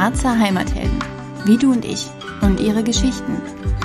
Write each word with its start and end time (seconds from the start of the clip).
Harzer 0.00 0.38
Heimathelden, 0.38 0.98
wie 1.44 1.58
du 1.58 1.72
und 1.72 1.84
ich 1.84 2.06
und 2.40 2.58
ihre 2.58 2.82
Geschichten. 2.82 3.36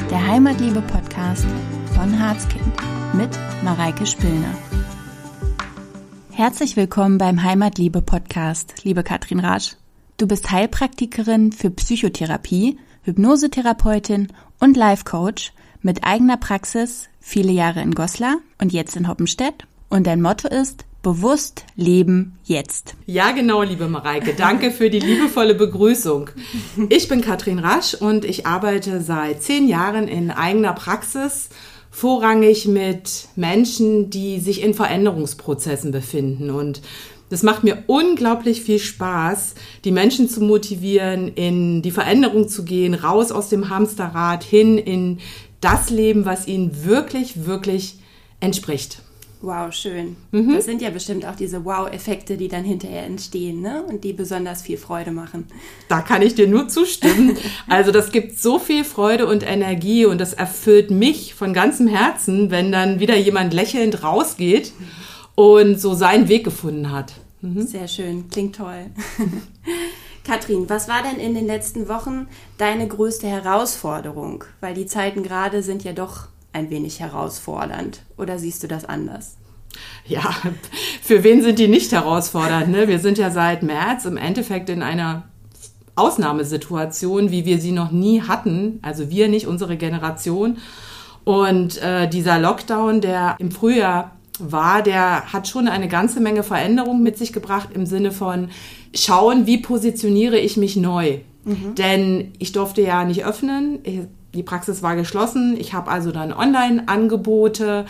Der 0.10 0.26
Heimatliebe-Podcast 0.26 1.46
von 1.94 2.18
Harzkind 2.18 2.74
mit 3.16 3.38
Mareike 3.66 4.06
Spillner. 4.06 4.56
Herzlich 6.32 6.78
willkommen 6.78 7.18
beim 7.18 7.44
Heimatliebe-Podcast, 7.44 8.86
liebe 8.86 9.04
Katrin 9.04 9.42
Rasch. 9.42 9.76
Du 10.16 10.26
bist 10.26 10.52
Heilpraktikerin 10.52 11.52
für 11.52 11.70
Psychotherapie, 11.70 12.80
Hypnosetherapeutin 13.04 14.30
und 14.62 14.78
Life-Coach 14.78 15.52
mit 15.82 16.06
eigener 16.06 16.38
Praxis, 16.38 17.10
viele 17.20 17.52
Jahre 17.52 17.82
in 17.82 17.94
Goslar 17.94 18.38
und 18.62 18.72
jetzt 18.72 18.96
in 18.96 19.10
Hoppenstedt. 19.10 19.68
Und 19.90 20.08
dein 20.08 20.22
Motto 20.22 20.48
ist 20.48 20.86
Bewusst 21.06 21.66
leben 21.76 22.40
jetzt. 22.46 22.96
Ja, 23.06 23.30
genau, 23.30 23.62
liebe 23.62 23.88
Mareike. 23.88 24.34
Danke 24.34 24.72
für 24.72 24.90
die 24.90 25.00
liebevolle 25.00 25.54
Begrüßung. 25.54 26.32
Ich 26.90 27.08
bin 27.08 27.22
Katrin 27.22 27.60
Rasch 27.60 27.94
und 27.94 28.26
ich 28.26 28.48
arbeite 28.48 29.02
seit 29.02 29.44
zehn 29.44 29.68
Jahren 29.68 30.08
in 30.08 30.32
eigener 30.32 30.74
Praxis, 30.74 31.50
vorrangig 31.92 32.66
mit 32.66 33.28
Menschen, 33.36 34.10
die 34.10 34.40
sich 34.40 34.64
in 34.64 34.74
Veränderungsprozessen 34.74 35.92
befinden. 35.92 36.50
Und 36.50 36.82
das 37.30 37.44
macht 37.44 37.64
mir 37.64 37.84
unglaublich 37.86 38.64
viel 38.64 38.80
Spaß, 38.80 39.54
die 39.84 39.92
Menschen 39.92 40.28
zu 40.28 40.42
motivieren, 40.42 41.28
in 41.28 41.84
die 41.84 41.92
Veränderung 41.92 42.50
zu 42.50 42.66
gehen, 42.66 42.96
raus 42.96 43.32
aus 43.32 43.50
dem 43.50 43.70
Hamsterrad, 43.70 44.44
hin 44.44 44.80
in 44.80 45.20
das 45.62 45.92
Leben, 45.92 46.26
was 46.26 46.48
ihnen 46.48 46.84
wirklich, 46.84 47.46
wirklich 47.46 48.00
entspricht. 48.40 49.04
Wow, 49.46 49.72
schön. 49.72 50.16
Mhm. 50.32 50.56
Das 50.56 50.66
sind 50.66 50.82
ja 50.82 50.90
bestimmt 50.90 51.24
auch 51.24 51.36
diese 51.36 51.66
Wow-Effekte, 51.66 52.36
die 52.36 52.48
dann 52.48 52.64
hinterher 52.64 53.04
entstehen 53.06 53.62
ne? 53.62 53.84
und 53.84 54.04
die 54.04 54.12
besonders 54.12 54.64
viel 54.64 54.78
Freude 54.78 55.12
machen. 55.12 55.46
Da 55.88 56.02
kann 56.02 56.24
ich 56.24 56.34
dir 56.34 56.48
nur 56.48 56.68
zustimmen. 56.68 57.38
also 57.68 57.92
das 57.92 58.12
gibt 58.12 58.40
so 58.40 58.58
viel 58.58 58.84
Freude 58.84 59.28
und 59.28 59.48
Energie 59.48 60.06
und 60.06 60.20
das 60.20 60.34
erfüllt 60.34 60.90
mich 60.90 61.36
von 61.36 61.54
ganzem 61.54 61.88
Herzen, 61.88 62.50
wenn 62.50 62.72
dann 62.72 63.00
wieder 63.00 63.16
jemand 63.16 63.54
lächelnd 63.54 64.02
rausgeht 64.02 64.74
und 65.36 65.80
so 65.80 65.94
seinen 65.94 66.28
Weg 66.28 66.44
gefunden 66.44 66.92
hat. 66.92 67.14
Mhm. 67.42 67.68
Sehr 67.68 67.88
schön, 67.88 68.28
klingt 68.30 68.56
toll. 68.56 68.88
Katrin, 70.24 70.68
was 70.68 70.88
war 70.88 71.04
denn 71.04 71.20
in 71.20 71.36
den 71.36 71.46
letzten 71.46 71.88
Wochen 71.88 72.26
deine 72.58 72.88
größte 72.88 73.28
Herausforderung? 73.28 74.44
Weil 74.60 74.74
die 74.74 74.88
Zeiten 74.88 75.22
gerade 75.22 75.62
sind 75.62 75.84
ja 75.84 75.94
doch 75.94 76.30
ein 76.56 76.70
wenig 76.70 77.00
herausfordernd. 77.00 78.02
Oder 78.18 78.40
siehst 78.40 78.64
du 78.64 78.68
das 78.68 78.86
anders? 78.86 79.36
Ja, 80.08 80.34
für 81.02 81.24
wen 81.24 81.42
sind 81.42 81.60
die 81.60 81.68
nicht 81.68 81.92
herausfordernd? 81.92 82.70
Ne? 82.70 82.88
Wir 82.88 83.00
sind 83.00 83.18
ja 83.18 83.30
seit 83.30 83.62
März 83.62 84.06
im 84.06 84.16
Endeffekt 84.16 84.70
in 84.70 84.82
einer 84.82 85.24
Ausnahmesituation, 85.96 87.30
wie 87.30 87.46
wir 87.46 87.60
sie 87.60 87.74
noch 87.74 87.92
nie 87.92 88.22
hatten. 88.22 88.80
Also 88.82 89.10
wir 89.10 89.28
nicht, 89.28 89.48
unsere 89.48 89.76
Generation. 89.76 90.58
Und 91.26 91.82
äh, 91.82 92.08
dieser 92.08 92.40
Lockdown, 92.40 93.02
der 93.02 93.36
im 93.40 93.52
Frühjahr 93.52 94.12
war, 94.40 94.82
der 94.82 95.34
hat 95.34 95.48
schon 95.48 95.68
eine 95.68 95.88
ganze 95.88 96.22
Menge 96.22 96.44
Veränderung 96.44 97.04
mit 97.04 97.18
sich 97.18 97.34
gebracht 97.34 97.70
im 97.74 97.86
Sinne 97.86 98.12
von 98.12 98.50
schauen, 98.94 99.46
wie 99.46 99.58
positioniere 99.58 100.40
ich 100.40 100.56
mich 100.56 100.76
neu. 100.76 101.20
Mhm. 101.44 101.76
Denn 101.76 102.34
ich 102.40 102.52
durfte 102.52 102.82
ja 102.82 103.04
nicht 103.04 103.26
öffnen. 103.26 103.80
Ich, 103.84 104.02
die 104.36 104.44
Praxis 104.44 104.84
war 104.84 104.96
geschlossen. 104.96 105.56
Ich 105.58 105.74
habe 105.74 105.90
also 105.90 106.12
dann 106.12 106.34
Online-Angebote 106.34 107.86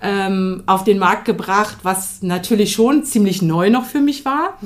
ähm, 0.00 0.62
auf 0.66 0.84
den 0.84 0.98
Markt 0.98 1.24
gebracht, 1.24 1.78
was 1.82 2.22
natürlich 2.22 2.72
schon 2.72 3.04
ziemlich 3.04 3.42
neu 3.42 3.70
noch 3.70 3.84
für 3.84 4.00
mich 4.00 4.24
war. 4.24 4.58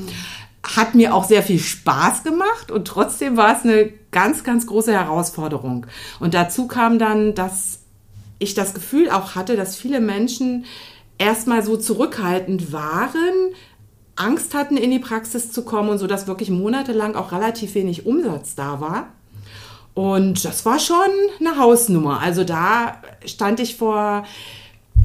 Hat 0.63 0.95
mir 0.95 1.15
auch 1.15 1.25
sehr 1.25 1.43
viel 1.43 1.59
Spaß 1.59 2.23
gemacht 2.23 2.71
und 2.71 2.87
trotzdem 2.87 3.37
war 3.37 3.57
es 3.57 3.65
eine 3.65 3.91
ganz, 4.13 4.45
ganz 4.45 4.67
große 4.67 4.93
Herausforderung. 4.93 5.87
Und 6.21 6.35
dazu 6.35 6.69
kam 6.69 6.99
dann, 6.99 7.35
dass 7.35 7.81
ich 8.39 8.55
das 8.55 8.75
Gefühl 8.75 9.11
auch 9.11 9.35
hatte, 9.35 9.57
dass 9.57 9.77
viele 9.77 10.01
Menschen 10.01 10.67
erstmal 11.19 11.65
so 11.65 11.77
zurückhaltend 11.77 12.73
waren, 12.73 13.55
Angst 14.17 14.55
hatten, 14.55 14.77
in 14.77 14.91
die 14.91 14.99
Praxis 14.99 15.51
zu 15.53 15.65
kommen 15.65 15.89
und 15.89 15.99
so, 15.99 16.07
dass 16.07 16.27
wirklich 16.27 16.51
monatelang 16.51 17.15
auch 17.15 17.33
relativ 17.33 17.75
wenig 17.75 18.07
Umsatz 18.07 18.55
da 18.55 18.81
war. 18.81 19.09
Und 19.95 20.45
das 20.45 20.65
war 20.65 20.79
schon 20.79 20.97
eine 21.41 21.59
Hausnummer. 21.59 22.21
Also 22.21 22.45
da 22.45 22.97
stand 23.27 23.61
ich 23.61 23.77
vor, 23.77 24.25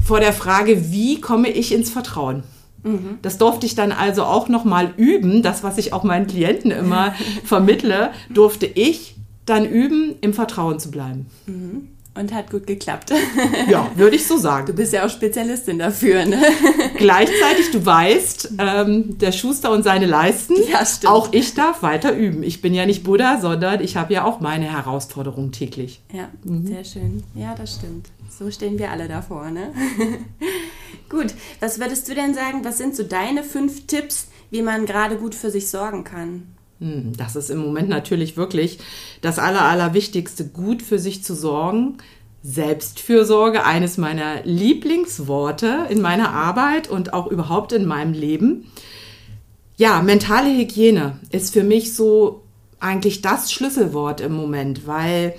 vor 0.04 0.20
der 0.20 0.32
Frage, 0.32 0.90
wie 0.90 1.20
komme 1.20 1.48
ich 1.48 1.72
ins 1.72 1.90
Vertrauen? 1.90 2.42
Mhm. 2.82 3.18
Das 3.22 3.38
durfte 3.38 3.66
ich 3.66 3.74
dann 3.74 3.92
also 3.92 4.24
auch 4.24 4.48
nochmal 4.48 4.94
üben. 4.96 5.42
Das, 5.42 5.62
was 5.62 5.78
ich 5.78 5.92
auch 5.92 6.04
meinen 6.04 6.26
Klienten 6.26 6.70
immer 6.70 7.14
vermittle, 7.44 8.10
durfte 8.30 8.66
ich 8.66 9.16
dann 9.44 9.66
üben, 9.66 10.16
im 10.20 10.34
Vertrauen 10.34 10.78
zu 10.78 10.90
bleiben. 10.90 11.26
Mhm. 11.46 11.88
Und 12.14 12.34
hat 12.34 12.50
gut 12.50 12.66
geklappt. 12.66 13.12
Ja, 13.68 13.90
würde 13.94 14.16
ich 14.16 14.26
so 14.26 14.38
sagen. 14.38 14.66
Du 14.66 14.72
bist 14.72 14.92
ja 14.92 15.04
auch 15.04 15.10
Spezialistin 15.10 15.78
dafür, 15.78 16.24
ne? 16.24 16.40
Gleichzeitig, 16.96 17.70
du 17.70 17.84
weißt, 17.84 18.52
ähm, 18.58 19.18
der 19.18 19.32
Schuster 19.32 19.70
und 19.72 19.82
seine 19.82 20.06
Leisten. 20.06 20.54
Ja, 20.70 20.84
stimmt. 20.86 21.12
Auch 21.12 21.32
ich 21.32 21.54
darf 21.54 21.82
weiter 21.82 22.12
üben. 22.12 22.42
Ich 22.42 22.60
bin 22.60 22.74
ja 22.74 22.86
nicht 22.86 23.04
Buddha, 23.04 23.40
sondern 23.40 23.82
ich 23.82 23.96
habe 23.96 24.14
ja 24.14 24.24
auch 24.24 24.40
meine 24.40 24.64
Herausforderungen 24.64 25.52
täglich. 25.52 26.00
Ja, 26.12 26.28
mhm. 26.44 26.66
sehr 26.66 26.84
schön. 26.84 27.22
Ja, 27.34 27.54
das 27.54 27.74
stimmt. 27.74 28.08
So 28.38 28.50
stehen 28.50 28.78
wir 28.78 28.90
alle 28.90 29.08
davor, 29.08 29.50
ne? 29.50 29.72
gut, 31.08 31.34
was 31.60 31.78
würdest 31.78 32.08
du 32.08 32.14
denn 32.14 32.34
sagen, 32.34 32.64
was 32.64 32.78
sind 32.78 32.96
so 32.96 33.02
deine 33.02 33.42
fünf 33.42 33.86
Tipps, 33.86 34.28
wie 34.50 34.62
man 34.62 34.86
gerade 34.86 35.16
gut 35.16 35.34
für 35.34 35.50
sich 35.50 35.68
sorgen 35.68 36.04
kann? 36.04 36.54
Hm, 36.80 37.12
das 37.16 37.36
ist 37.36 37.50
im 37.50 37.58
Moment 37.58 37.88
natürlich 37.88 38.36
wirklich 38.36 38.78
das 39.20 39.38
Aller, 39.38 39.62
Allerwichtigste, 39.62 40.46
gut 40.46 40.82
für 40.82 40.98
sich 40.98 41.24
zu 41.24 41.34
sorgen. 41.34 41.98
Selbstfürsorge, 42.42 43.64
eines 43.64 43.98
meiner 43.98 44.44
Lieblingsworte 44.44 45.86
in 45.90 46.00
meiner 46.00 46.32
Arbeit 46.32 46.88
und 46.88 47.12
auch 47.12 47.26
überhaupt 47.26 47.72
in 47.72 47.84
meinem 47.84 48.12
Leben. 48.12 48.70
Ja, 49.76 50.02
mentale 50.02 50.56
Hygiene 50.56 51.18
ist 51.30 51.52
für 51.52 51.64
mich 51.64 51.94
so 51.94 52.42
eigentlich 52.80 53.22
das 53.22 53.52
Schlüsselwort 53.52 54.20
im 54.20 54.32
Moment, 54.32 54.86
weil 54.86 55.34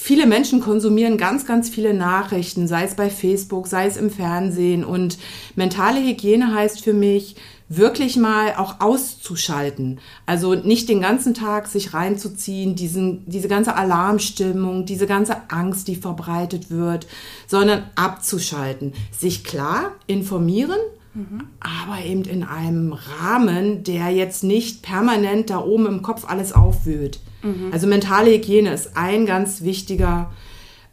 viele 0.00 0.26
Menschen 0.26 0.60
konsumieren 0.60 1.18
ganz, 1.18 1.44
ganz 1.44 1.68
viele 1.68 1.92
Nachrichten, 1.92 2.68
sei 2.68 2.84
es 2.84 2.94
bei 2.94 3.10
Facebook, 3.10 3.66
sei 3.66 3.86
es 3.86 3.96
im 3.96 4.10
Fernsehen. 4.10 4.84
Und 4.84 5.18
mentale 5.56 6.00
Hygiene 6.00 6.54
heißt 6.54 6.84
für 6.84 6.94
mich, 6.94 7.34
wirklich 7.68 8.16
mal 8.16 8.54
auch 8.54 8.76
auszuschalten. 8.80 9.98
Also 10.24 10.54
nicht 10.54 10.88
den 10.88 11.00
ganzen 11.00 11.34
Tag 11.34 11.66
sich 11.66 11.94
reinzuziehen, 11.94 12.76
diesen, 12.76 13.28
diese 13.28 13.48
ganze 13.48 13.74
Alarmstimmung, 13.74 14.86
diese 14.86 15.08
ganze 15.08 15.50
Angst, 15.50 15.88
die 15.88 15.96
verbreitet 15.96 16.70
wird, 16.70 17.08
sondern 17.48 17.82
abzuschalten. 17.96 18.94
Sich 19.10 19.42
klar 19.42 19.96
informieren, 20.06 20.78
mhm. 21.12 21.48
aber 21.58 22.04
eben 22.04 22.22
in 22.22 22.44
einem 22.44 22.92
Rahmen, 22.92 23.82
der 23.82 24.10
jetzt 24.10 24.44
nicht 24.44 24.80
permanent 24.82 25.50
da 25.50 25.58
oben 25.58 25.86
im 25.86 26.02
Kopf 26.02 26.24
alles 26.26 26.52
aufwühlt. 26.52 27.18
Mhm. 27.42 27.70
Also 27.72 27.86
mentale 27.86 28.30
Hygiene 28.30 28.72
ist 28.72 28.96
ein 28.96 29.26
ganz 29.26 29.62
wichtiger 29.62 30.32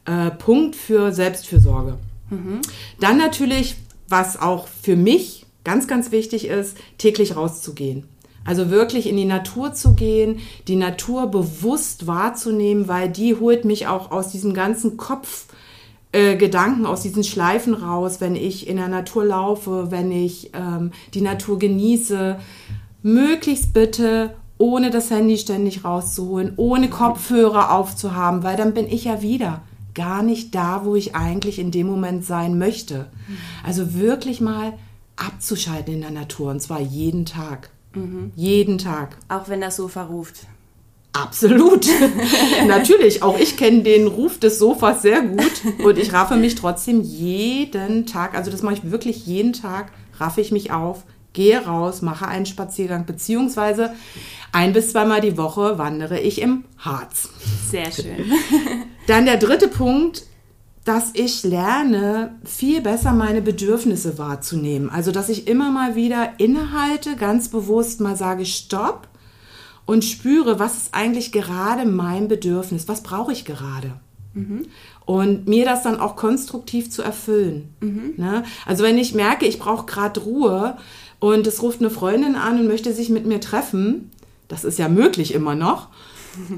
äh, 0.05 0.31
Punkt 0.31 0.75
für 0.75 1.11
Selbstfürsorge. 1.11 1.97
Mhm. 2.29 2.61
Dann 2.99 3.17
natürlich, 3.17 3.75
was 4.07 4.39
auch 4.39 4.67
für 4.67 4.95
mich 4.95 5.45
ganz, 5.63 5.87
ganz 5.87 6.11
wichtig 6.11 6.47
ist, 6.47 6.77
täglich 6.97 7.35
rauszugehen. 7.35 8.05
Also 8.45 8.69
wirklich 8.69 9.07
in 9.09 9.17
die 9.17 9.25
Natur 9.25 9.73
zu 9.73 9.95
gehen, 9.95 10.39
die 10.67 10.75
Natur 10.75 11.27
bewusst 11.27 12.05
wahrzunehmen, 12.05 12.87
weil 12.87 13.09
die 13.09 13.35
holt 13.35 13.65
mich 13.65 13.87
auch 13.87 14.11
aus 14.11 14.31
diesem 14.31 14.53
ganzen 14.53 14.97
Kopf, 14.97 15.47
äh, 16.11 16.37
Gedanken 16.37 16.85
aus 16.85 17.01
diesen 17.01 17.23
Schleifen 17.23 17.73
raus, 17.73 18.21
wenn 18.21 18.35
ich 18.35 18.67
in 18.67 18.77
der 18.77 18.87
Natur 18.87 19.25
laufe, 19.25 19.89
wenn 19.89 20.11
ich 20.11 20.51
ähm, 20.53 20.91
die 21.15 21.21
Natur 21.21 21.57
genieße. 21.57 22.37
Möglichst 23.01 23.73
bitte 23.73 24.35
ohne 24.57 24.89
das 24.89 25.09
Handy 25.11 25.37
ständig 25.37 25.83
rauszuholen, 25.83 26.53
ohne 26.57 26.89
Kopfhörer 26.89 27.71
aufzuhaben, 27.71 28.43
weil 28.43 28.55
dann 28.55 28.73
bin 28.73 28.87
ich 28.87 29.05
ja 29.05 29.21
wieder 29.21 29.61
gar 29.93 30.23
nicht 30.23 30.53
da, 30.53 30.81
wo 30.83 30.95
ich 30.95 31.15
eigentlich 31.15 31.59
in 31.59 31.71
dem 31.71 31.87
Moment 31.87 32.25
sein 32.25 32.57
möchte. 32.57 33.07
Also 33.63 33.95
wirklich 33.95 34.41
mal 34.41 34.73
abzuschalten 35.15 35.93
in 35.93 36.01
der 36.01 36.11
Natur 36.11 36.51
und 36.51 36.61
zwar 36.61 36.81
jeden 36.81 37.25
Tag. 37.25 37.69
Mhm. 37.93 38.31
Jeden 38.35 38.77
Tag. 38.77 39.17
Auch 39.29 39.47
wenn 39.47 39.61
das 39.61 39.77
Sofa 39.77 40.03
ruft. 40.03 40.47
Absolut. 41.13 41.87
Natürlich, 42.67 43.23
auch 43.23 43.39
ich 43.39 43.55
kenne 43.55 43.83
den 43.83 44.07
Ruf 44.07 44.37
des 44.37 44.59
Sofas 44.59 45.01
sehr 45.01 45.21
gut 45.21 45.61
und 45.83 45.97
ich 45.97 46.11
raffe 46.11 46.35
mich 46.35 46.55
trotzdem 46.55 47.01
jeden 47.01 48.05
Tag, 48.05 48.35
also 48.35 48.51
das 48.51 48.61
mache 48.61 48.75
ich 48.75 48.91
wirklich 48.91 49.25
jeden 49.25 49.53
Tag, 49.53 49.93
raffe 50.19 50.41
ich 50.41 50.51
mich 50.51 50.71
auf, 50.71 51.03
gehe 51.35 51.63
raus, 51.63 52.01
mache 52.01 52.27
einen 52.27 52.47
Spaziergang, 52.47 53.05
beziehungsweise 53.05 53.91
ein 54.51 54.73
bis 54.73 54.91
zweimal 54.91 55.21
die 55.21 55.37
Woche 55.37 55.77
wandere 55.77 56.19
ich 56.19 56.41
im 56.41 56.63
Harz. 56.79 57.29
Sehr 57.69 57.91
schön. 57.91 58.31
Dann 59.07 59.25
der 59.25 59.37
dritte 59.37 59.67
Punkt, 59.67 60.23
dass 60.85 61.11
ich 61.13 61.43
lerne, 61.43 62.35
viel 62.45 62.81
besser 62.81 63.11
meine 63.11 63.41
Bedürfnisse 63.41 64.17
wahrzunehmen. 64.17 64.89
Also, 64.89 65.11
dass 65.11 65.29
ich 65.29 65.47
immer 65.47 65.71
mal 65.71 65.95
wieder 65.95 66.33
innehalte, 66.37 67.15
ganz 67.15 67.49
bewusst 67.49 68.01
mal 68.01 68.15
sage, 68.15 68.45
stopp 68.45 69.07
und 69.85 70.05
spüre, 70.05 70.59
was 70.59 70.77
ist 70.77 70.93
eigentlich 70.93 71.31
gerade 71.31 71.85
mein 71.85 72.27
Bedürfnis, 72.27 72.87
was 72.87 73.03
brauche 73.03 73.31
ich 73.33 73.45
gerade. 73.45 73.99
Und 75.05 75.47
mir 75.47 75.65
das 75.65 75.83
dann 75.83 75.99
auch 75.99 76.15
konstruktiv 76.15 76.91
zu 76.91 77.01
erfüllen. 77.01 77.73
Ne? 78.17 78.43
Also 78.65 78.83
wenn 78.83 78.97
ich 78.97 79.15
merke, 79.15 79.45
ich 79.45 79.59
brauche 79.59 79.85
gerade 79.85 80.19
Ruhe 80.19 80.77
und 81.19 81.47
es 81.47 81.61
ruft 81.61 81.79
eine 81.79 81.89
Freundin 81.89 82.35
an 82.35 82.59
und 82.59 82.67
möchte 82.67 82.93
sich 82.93 83.09
mit 83.09 83.25
mir 83.25 83.39
treffen, 83.39 84.11
das 84.47 84.63
ist 84.63 84.79
ja 84.79 84.89
möglich 84.89 85.33
immer 85.33 85.55
noch, 85.55 85.89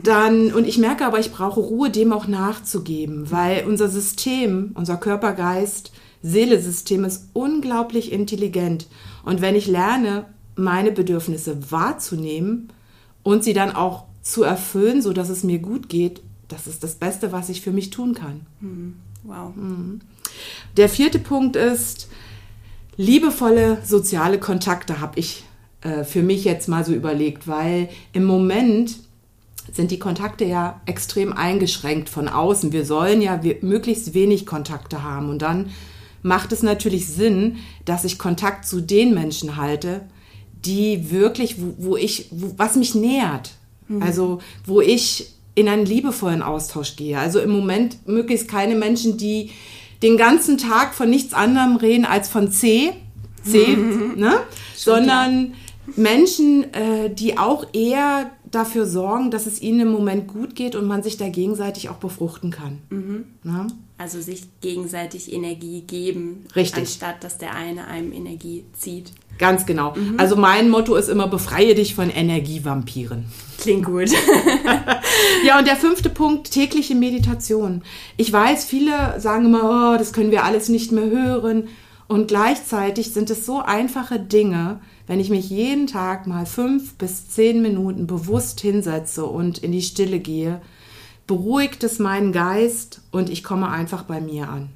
dann, 0.04 0.52
und 0.54 0.68
ich 0.68 0.78
merke 0.78 1.06
aber, 1.06 1.20
ich 1.20 1.32
brauche 1.32 1.60
Ruhe, 1.60 1.90
dem 1.90 2.12
auch 2.12 2.28
nachzugeben, 2.28 3.30
weil 3.32 3.66
unser 3.66 3.90
System, 3.90 4.72
unser 4.74 4.98
Körper, 4.98 5.34
Geist, 5.34 5.92
Seelesystem 6.24 7.06
ist 7.06 7.30
unglaublich 7.34 8.12
intelligent. 8.12 8.88
Und 9.24 9.42
wenn 9.42 9.56
ich 9.56 9.68
lerne, 9.68 10.26
meine 10.56 10.92
Bedürfnisse 10.92 11.72
wahrzunehmen 11.72 12.70
und 13.24 13.44
sie 13.44 13.54
dann 13.54 13.76
auch 13.76 14.06
zu 14.24 14.44
erfüllen, 14.44 15.02
so 15.02 15.14
dass 15.14 15.30
es 15.30 15.44
mir 15.44 15.60
gut 15.60 15.90
geht, 15.90 16.22
das 16.48 16.66
ist 16.66 16.84
das 16.84 16.96
Beste, 16.96 17.32
was 17.32 17.50
ich 17.50 17.62
für 17.62 17.72
mich 17.72 17.92
tun 17.92 18.14
kann. 18.14 18.42
Hm. 18.62 18.96
Wow. 19.24 19.54
Der 20.78 20.90
vierte 20.90 21.20
Punkt 21.20 21.56
ist, 21.56 22.08
liebevolle 22.98 23.80
soziale 23.86 24.40
Kontakte 24.40 25.00
habe 25.00 25.20
ich 25.20 25.44
äh, 25.82 26.04
für 26.04 26.24
mich 26.24 26.44
jetzt 26.44 26.68
mal 26.68 26.84
so 26.84 26.94
überlegt, 26.94 27.48
weil 27.48 27.90
im 28.14 28.26
Moment 28.26 28.96
sind 29.72 29.92
die 29.92 30.00
Kontakte 30.00 30.46
ja 30.46 30.82
extrem 30.86 31.34
eingeschränkt 31.34 32.10
von 32.10 32.28
außen. 32.28 32.72
Wir 32.72 32.86
sollen 32.86 33.22
ja 33.22 33.40
möglichst 33.62 34.14
wenig 34.14 34.46
Kontakte 34.46 35.04
haben 35.04 35.30
und 35.30 35.42
dann 35.42 35.70
macht 36.24 36.52
es 36.52 36.64
natürlich 36.64 37.08
Sinn, 37.08 37.58
dass 37.86 38.04
ich 38.04 38.18
Kontakt 38.18 38.66
zu 38.66 38.82
den 38.82 39.14
Menschen 39.14 39.58
halte, 39.58 40.02
die 40.66 41.12
wirklich, 41.12 41.62
wo, 41.62 41.76
wo 41.78 41.98
ich, 41.98 42.28
wo, 42.32 42.54
was 42.58 42.76
mich 42.76 42.96
nähert. 42.96 43.52
Also, 44.02 44.40
wo 44.66 44.82
ich 44.82 45.32
in 45.56 45.70
einen 45.70 45.86
liebevollen 45.86 46.44
Austausch 46.44 46.98
gehe. 46.98 47.18
Also 47.18 47.40
im 47.40 47.50
Moment 47.50 48.08
möglichst 48.08 48.48
keine 48.48 48.76
Menschen, 48.76 49.18
die 49.18 49.52
den 50.02 50.18
ganzen 50.18 50.58
Tag 50.58 50.94
von 50.94 51.10
nichts 51.10 51.34
anderem 51.34 51.76
reden 51.78 52.06
als 52.06 52.30
von 52.30 52.52
C, 52.52 52.94
C, 53.44 53.76
ne? 54.16 54.40
sondern 54.76 55.54
Menschen, 55.96 56.74
äh, 56.74 57.14
die 57.14 57.38
auch 57.38 57.66
eher 57.74 58.32
dafür 58.52 58.86
sorgen, 58.86 59.32
dass 59.32 59.46
es 59.46 59.62
ihnen 59.62 59.82
im 59.82 59.92
Moment 59.92 60.28
gut 60.28 60.56
geht 60.56 60.76
und 60.76 60.86
man 60.86 61.04
sich 61.04 61.18
da 61.18 61.30
gegenseitig 61.30 61.90
auch 61.90 61.98
befruchten 61.98 62.52
kann. 62.52 62.80
Ne? 63.44 63.68
Also 63.98 64.22
sich 64.22 64.44
gegenseitig 64.62 65.34
Energie 65.34 65.82
geben, 65.82 66.46
Richtig. 66.56 66.82
anstatt 66.82 67.24
dass 67.24 67.38
der 67.40 67.56
eine 67.56 67.88
einem 67.88 68.14
Energie 68.14 68.66
zieht. 68.78 69.12
Ganz 69.40 69.66
genau. 69.66 69.96
Also 70.18 70.36
mein 70.36 70.70
Motto 70.70 70.96
ist 70.96 71.10
immer, 71.10 71.28
befreie 71.28 71.76
dich 71.76 71.96
von 71.96 72.10
Energievampiren. 72.10 73.26
Klingt 73.60 73.86
gut. 73.86 74.10
Ja, 75.44 75.60
und 75.60 75.68
der 75.68 75.76
fünfte 75.76 76.10
Punkt, 76.10 76.52
tägliche 76.52 76.96
Meditation. 76.96 77.82
Ich 78.18 78.32
weiß, 78.32 78.66
viele 78.66 79.20
sagen 79.20 79.46
immer, 79.46 79.94
oh, 79.94 79.98
das 79.98 80.14
können 80.14 80.32
wir 80.32 80.44
alles 80.44 80.70
nicht 80.70 80.92
mehr 80.92 81.10
hören. 81.10 81.70
Und 82.08 82.28
gleichzeitig 82.28 83.14
sind 83.14 83.30
es 83.30 83.46
so 83.46 83.62
einfache 83.62 84.20
Dinge, 84.20 84.80
wenn 85.08 85.20
ich 85.20 85.30
mich 85.30 85.50
jeden 85.50 85.88
Tag 85.88 86.28
mal 86.28 86.46
fünf 86.46 86.96
bis 86.96 87.30
zehn 87.30 87.62
Minuten 87.62 88.08
bewusst 88.08 88.62
hinsetze 88.62 89.26
und 89.26 89.60
in 89.60 89.72
die 89.72 89.82
Stille 89.82 90.20
gehe, 90.20 90.62
beruhigt 91.28 91.84
es 91.84 92.00
meinen 92.00 92.32
Geist 92.32 93.02
und 93.12 93.30
ich 93.30 93.44
komme 93.44 93.70
einfach 93.70 94.04
bei 94.04 94.22
mir 94.22 94.50
an. 94.50 94.70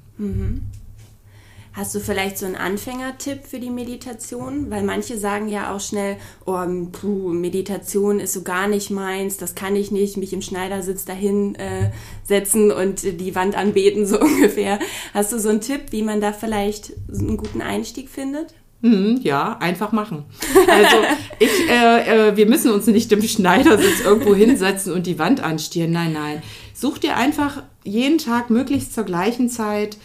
Hast 1.74 1.94
du 1.94 2.00
vielleicht 2.00 2.36
so 2.36 2.44
einen 2.44 2.54
Anfängertipp 2.54 3.46
für 3.46 3.58
die 3.58 3.70
Meditation? 3.70 4.70
Weil 4.70 4.82
manche 4.82 5.16
sagen 5.16 5.48
ja 5.48 5.74
auch 5.74 5.80
schnell, 5.80 6.18
oh, 6.44 6.62
puh, 6.92 7.30
Meditation 7.30 8.20
ist 8.20 8.34
so 8.34 8.42
gar 8.42 8.68
nicht 8.68 8.90
meins, 8.90 9.38
das 9.38 9.54
kann 9.54 9.74
ich 9.74 9.90
nicht, 9.90 10.18
mich 10.18 10.34
im 10.34 10.42
Schneidersitz 10.42 11.06
dahin 11.06 11.54
äh, 11.54 11.90
setzen 12.24 12.70
und 12.70 13.02
die 13.02 13.34
Wand 13.34 13.56
anbeten, 13.56 14.06
so 14.06 14.20
ungefähr. 14.20 14.80
Hast 15.14 15.32
du 15.32 15.38
so 15.38 15.48
einen 15.48 15.62
Tipp, 15.62 15.92
wie 15.92 16.02
man 16.02 16.20
da 16.20 16.34
vielleicht 16.34 16.92
einen 17.08 17.38
guten 17.38 17.62
Einstieg 17.62 18.10
findet? 18.10 18.54
Mhm, 18.82 19.20
ja, 19.22 19.56
einfach 19.58 19.92
machen. 19.92 20.24
Also 20.68 20.96
ich, 21.38 21.70
äh, 21.70 22.30
äh, 22.30 22.36
wir 22.36 22.46
müssen 22.46 22.72
uns 22.72 22.86
nicht 22.88 23.12
im 23.12 23.22
Schneidersitz 23.22 24.00
irgendwo 24.04 24.34
hinsetzen 24.34 24.92
und 24.92 25.06
die 25.06 25.20
Wand 25.20 25.40
anstieren. 25.40 25.92
Nein, 25.92 26.12
nein. 26.12 26.42
Such 26.74 26.98
dir 26.98 27.16
einfach 27.16 27.62
jeden 27.84 28.18
Tag 28.18 28.50
möglichst 28.50 28.92
zur 28.92 29.04
gleichen 29.04 29.48
Zeit 29.48 29.98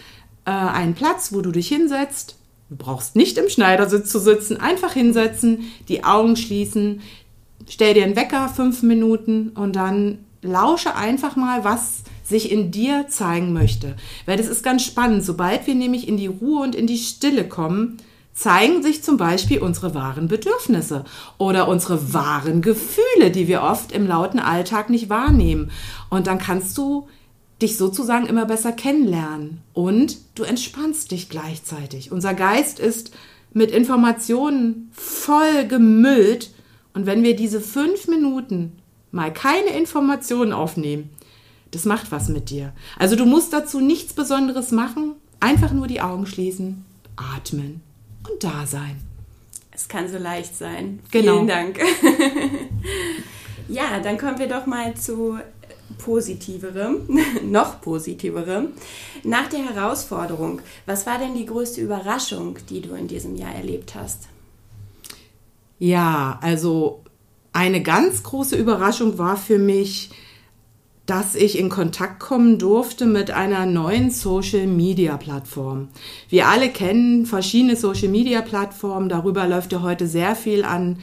äh, 0.46 0.52
einen 0.52 0.94
Platz, 0.94 1.34
wo 1.34 1.42
du 1.42 1.52
dich 1.52 1.68
hinsetzt. 1.68 2.38
Du 2.70 2.76
brauchst 2.76 3.16
nicht 3.16 3.40
im 3.40 3.50
Schneidersitz 3.50 4.12
zu 4.12 4.20
sitzen. 4.20 4.58
Einfach 4.58 4.94
hinsetzen, 4.94 5.72
die 5.88 6.04
Augen 6.04 6.36
schließen, 6.36 7.02
stell 7.68 7.96
dir 7.96 8.04
einen 8.04 8.16
Wecker, 8.16 8.48
fünf 8.48 8.84
Minuten 8.84 9.50
und 9.50 9.76
dann 9.76 10.20
lausche 10.44 10.96
einfach 10.96 11.36
mal, 11.36 11.64
was 11.64 12.04
sich 12.24 12.52
in 12.52 12.72
dir 12.72 13.08
zeigen 13.08 13.54
möchte. 13.54 13.96
Weil 14.26 14.38
das 14.38 14.48
ist 14.48 14.64
ganz 14.64 14.84
spannend. 14.84 15.24
Sobald 15.24 15.66
wir 15.66 15.76
nämlich 15.76 16.08
in 16.08 16.18
die 16.18 16.28
Ruhe 16.28 16.62
und 16.62 16.76
in 16.76 16.86
die 16.86 16.98
Stille 16.98 17.48
kommen, 17.48 17.98
zeigen 18.38 18.84
sich 18.84 19.04
zum 19.04 19.18
Beispiel 19.18 19.60
unsere 19.60 19.96
wahren 19.96 20.28
Bedürfnisse 20.28 21.06
oder 21.40 21.68
unsere 21.68 22.14
wahren 22.14 22.62
Gefühle, 22.62 23.32
die 23.32 23.48
wir 23.48 23.64
oft 23.64 23.92
im 23.92 24.06
lauten 24.06 24.38
Alltag 24.38 24.92
nicht 24.92 25.10
wahrnehmen. 25.10 25.72
Und 26.12 26.28
dann 26.28 26.38
kannst 26.38 26.78
du 26.78 27.08
dich 27.64 27.78
sozusagen 27.78 28.28
immer 28.28 28.46
besser 28.46 28.72
kennenlernen 28.72 29.62
und 29.74 30.18
du 30.36 30.44
entspannst 30.44 31.10
dich 31.10 31.30
gleichzeitig. 31.30 32.12
Unser 32.12 32.36
Geist 32.36 32.80
ist 32.80 33.12
mit 33.54 33.72
Informationen 33.72 34.92
voll 34.94 35.66
gemüllt 35.68 36.52
und 36.94 37.08
wenn 37.08 37.24
wir 37.24 37.36
diese 37.36 37.60
fünf 37.60 38.08
Minuten 38.08 38.74
mal 39.12 39.34
keine 39.34 39.76
Informationen 39.76 40.54
aufnehmen, 40.54 41.10
das 41.72 41.86
macht 41.86 42.12
was 42.12 42.30
mit 42.30 42.52
dir. 42.52 42.72
Also 43.00 43.16
du 43.16 43.26
musst 43.26 43.52
dazu 43.52 43.80
nichts 43.80 44.14
Besonderes 44.14 44.72
machen, 44.72 45.14
einfach 45.40 45.72
nur 45.72 45.88
die 45.88 46.02
Augen 46.02 46.28
schließen, 46.28 46.86
atmen 47.16 47.82
und 48.30 48.44
da 48.44 48.66
sein. 48.66 49.02
Es 49.72 49.88
kann 49.88 50.10
so 50.10 50.18
leicht 50.18 50.56
sein. 50.56 51.00
Genau. 51.12 51.36
Vielen 51.36 51.48
Dank. 51.48 51.80
ja, 53.68 54.00
dann 54.00 54.18
kommen 54.18 54.40
wir 54.40 54.48
doch 54.48 54.66
mal 54.66 54.96
zu 54.96 55.40
positiverem, 55.98 57.08
noch 57.44 57.82
positiverem. 57.82 58.70
Nach 59.24 59.48
der 59.48 59.60
Herausforderung, 59.60 60.62
was 60.86 61.06
war 61.06 61.18
denn 61.20 61.36
die 61.36 61.46
größte 61.46 61.82
Überraschung, 61.82 62.58
die 62.70 62.82
du 62.82 62.96
in 62.96 63.08
diesem 63.08 63.36
Jahr 63.36 63.54
erlebt 63.54 63.96
hast? 63.96 64.28
Ja, 65.80 66.40
also 66.42 67.04
eine 67.54 67.82
ganz 67.82 68.24
große 68.24 68.56
Überraschung 68.56 69.18
war 69.18 69.38
für 69.38 69.60
mich, 69.60 70.10
dass 71.08 71.36
ich 71.36 71.58
in 71.58 71.70
Kontakt 71.70 72.20
kommen 72.20 72.60
durfte 72.60 73.06
mit 73.06 73.32
einer 73.32 73.66
neuen 73.66 74.12
Social-Media-Plattform. 74.12 75.88
Wir 76.30 76.48
alle 76.48 76.70
kennen 76.70 77.26
verschiedene 77.26 77.78
Social-Media-Plattformen, 77.78 79.08
darüber 79.08 79.48
läuft 79.48 79.72
ja 79.72 79.82
heute 79.82 80.06
sehr 80.06 80.36
viel 80.36 80.66
an 80.66 81.00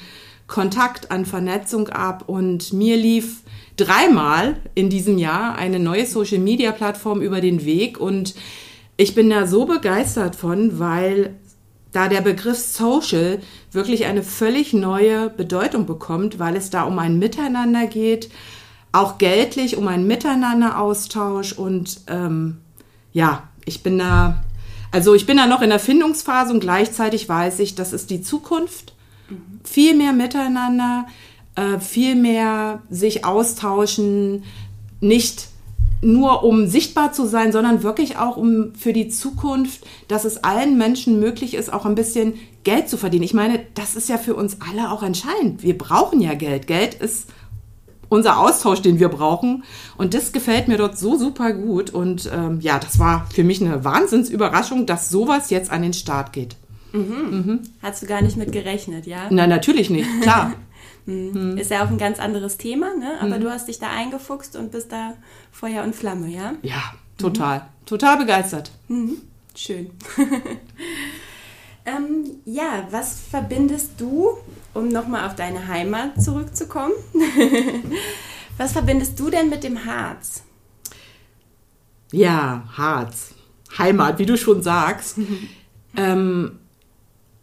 Kontakt, 0.46 1.10
an 1.10 1.24
Vernetzung 1.24 1.88
ab. 1.88 2.24
Und 2.26 2.74
mir 2.74 2.98
lief 2.98 3.40
dreimal 3.76 4.56
in 4.74 4.90
diesem 4.90 5.16
Jahr 5.16 5.56
eine 5.56 5.78
neue 5.78 6.04
Social-Media-Plattform 6.04 7.22
über 7.22 7.40
den 7.40 7.64
Weg. 7.64 7.98
Und 7.98 8.34
ich 8.98 9.14
bin 9.14 9.30
da 9.30 9.46
so 9.46 9.64
begeistert 9.64 10.36
von, 10.36 10.78
weil 10.78 11.34
da 11.92 12.08
der 12.08 12.20
Begriff 12.20 12.58
Social 12.58 13.38
wirklich 13.72 14.04
eine 14.04 14.22
völlig 14.22 14.74
neue 14.74 15.30
Bedeutung 15.30 15.86
bekommt, 15.86 16.38
weil 16.38 16.56
es 16.56 16.68
da 16.68 16.82
um 16.82 16.98
ein 16.98 17.18
Miteinander 17.18 17.86
geht, 17.86 18.28
auch 18.94 19.18
geldlich 19.18 19.76
um 19.76 19.88
einen 19.88 20.06
Miteinanderaustausch 20.06 21.52
und 21.52 22.00
ähm, 22.06 22.58
ja, 23.12 23.42
ich 23.64 23.82
bin 23.82 23.98
da, 23.98 24.44
also 24.92 25.14
ich 25.14 25.26
bin 25.26 25.36
da 25.36 25.46
noch 25.46 25.62
in 25.62 25.70
der 25.70 25.80
Findungsphase 25.80 26.52
und 26.52 26.60
gleichzeitig 26.60 27.28
weiß 27.28 27.58
ich, 27.58 27.74
das 27.74 27.92
ist 27.92 28.10
die 28.10 28.22
Zukunft. 28.22 28.94
Viel 29.64 29.96
mehr 29.96 30.12
Miteinander, 30.12 31.06
äh, 31.56 31.80
viel 31.80 32.14
mehr 32.14 32.82
sich 32.88 33.24
austauschen, 33.24 34.44
nicht 35.00 35.48
nur 36.00 36.44
um 36.44 36.66
sichtbar 36.66 37.12
zu 37.12 37.26
sein, 37.26 37.50
sondern 37.50 37.82
wirklich 37.82 38.18
auch 38.18 38.36
um 38.36 38.74
für 38.74 38.92
die 38.92 39.08
Zukunft, 39.08 39.84
dass 40.06 40.24
es 40.24 40.44
allen 40.44 40.76
Menschen 40.76 41.18
möglich 41.18 41.54
ist, 41.54 41.72
auch 41.72 41.86
ein 41.86 41.94
bisschen 41.94 42.34
Geld 42.62 42.88
zu 42.88 42.96
verdienen. 42.96 43.24
Ich 43.24 43.34
meine, 43.34 43.60
das 43.74 43.96
ist 43.96 44.08
ja 44.08 44.18
für 44.18 44.34
uns 44.34 44.58
alle 44.60 44.92
auch 44.92 45.02
entscheidend. 45.02 45.62
Wir 45.62 45.76
brauchen 45.76 46.20
ja 46.20 46.34
Geld. 46.34 46.66
Geld 46.66 46.94
ist 46.94 47.28
unser 48.14 48.38
Austausch, 48.38 48.80
den 48.80 48.98
wir 48.98 49.08
brauchen. 49.08 49.64
Und 49.96 50.14
das 50.14 50.32
gefällt 50.32 50.68
mir 50.68 50.78
dort 50.78 50.98
so 50.98 51.18
super 51.18 51.52
gut. 51.52 51.90
Und 51.90 52.30
ähm, 52.32 52.60
ja, 52.60 52.78
das 52.78 52.98
war 52.98 53.26
für 53.32 53.44
mich 53.44 53.60
eine 53.60 53.84
Wahnsinnsüberraschung, 53.84 54.86
dass 54.86 55.10
sowas 55.10 55.50
jetzt 55.50 55.70
an 55.70 55.82
den 55.82 55.92
Start 55.92 56.32
geht. 56.32 56.56
Hast 57.82 58.02
du 58.02 58.06
gar 58.06 58.22
nicht 58.22 58.36
mit 58.36 58.52
gerechnet, 58.52 59.06
ja? 59.06 59.26
Na, 59.30 59.46
natürlich 59.46 59.90
nicht, 59.90 60.08
klar. 60.22 60.54
Mhm. 61.06 61.58
Ist 61.58 61.70
ja 61.70 61.84
auch 61.84 61.90
ein 61.90 61.98
ganz 61.98 62.18
anderes 62.18 62.56
Thema, 62.56 62.96
ne? 62.96 63.18
Aber 63.20 63.38
du 63.38 63.50
hast 63.50 63.68
dich 63.68 63.78
da 63.78 63.90
eingefuchst 63.90 64.56
und 64.56 64.72
bist 64.72 64.90
da 64.90 65.12
Feuer 65.52 65.84
und 65.84 65.94
Flamme, 65.94 66.28
ja? 66.28 66.54
ja, 66.62 66.80
total. 67.18 67.66
Total 67.84 68.16
begeistert. 68.16 68.70
Schön. 69.54 69.90
ähm, 71.86 72.40
ja, 72.44 72.86
was 72.90 73.20
verbindest 73.30 73.92
du, 73.98 74.30
um 74.72 74.88
nochmal 74.88 75.26
auf 75.26 75.34
deine 75.34 75.68
Heimat 75.68 76.22
zurückzukommen. 76.22 76.94
Was 78.56 78.72
verbindest 78.72 79.18
du 79.18 79.30
denn 79.30 79.50
mit 79.50 79.64
dem 79.64 79.84
Harz? 79.84 80.44
Ja, 82.12 82.68
Harz. 82.76 83.34
Heimat, 83.76 84.18
wie 84.20 84.26
du 84.26 84.36
schon 84.36 84.62
sagst. 84.62 85.18
ähm, 85.96 86.60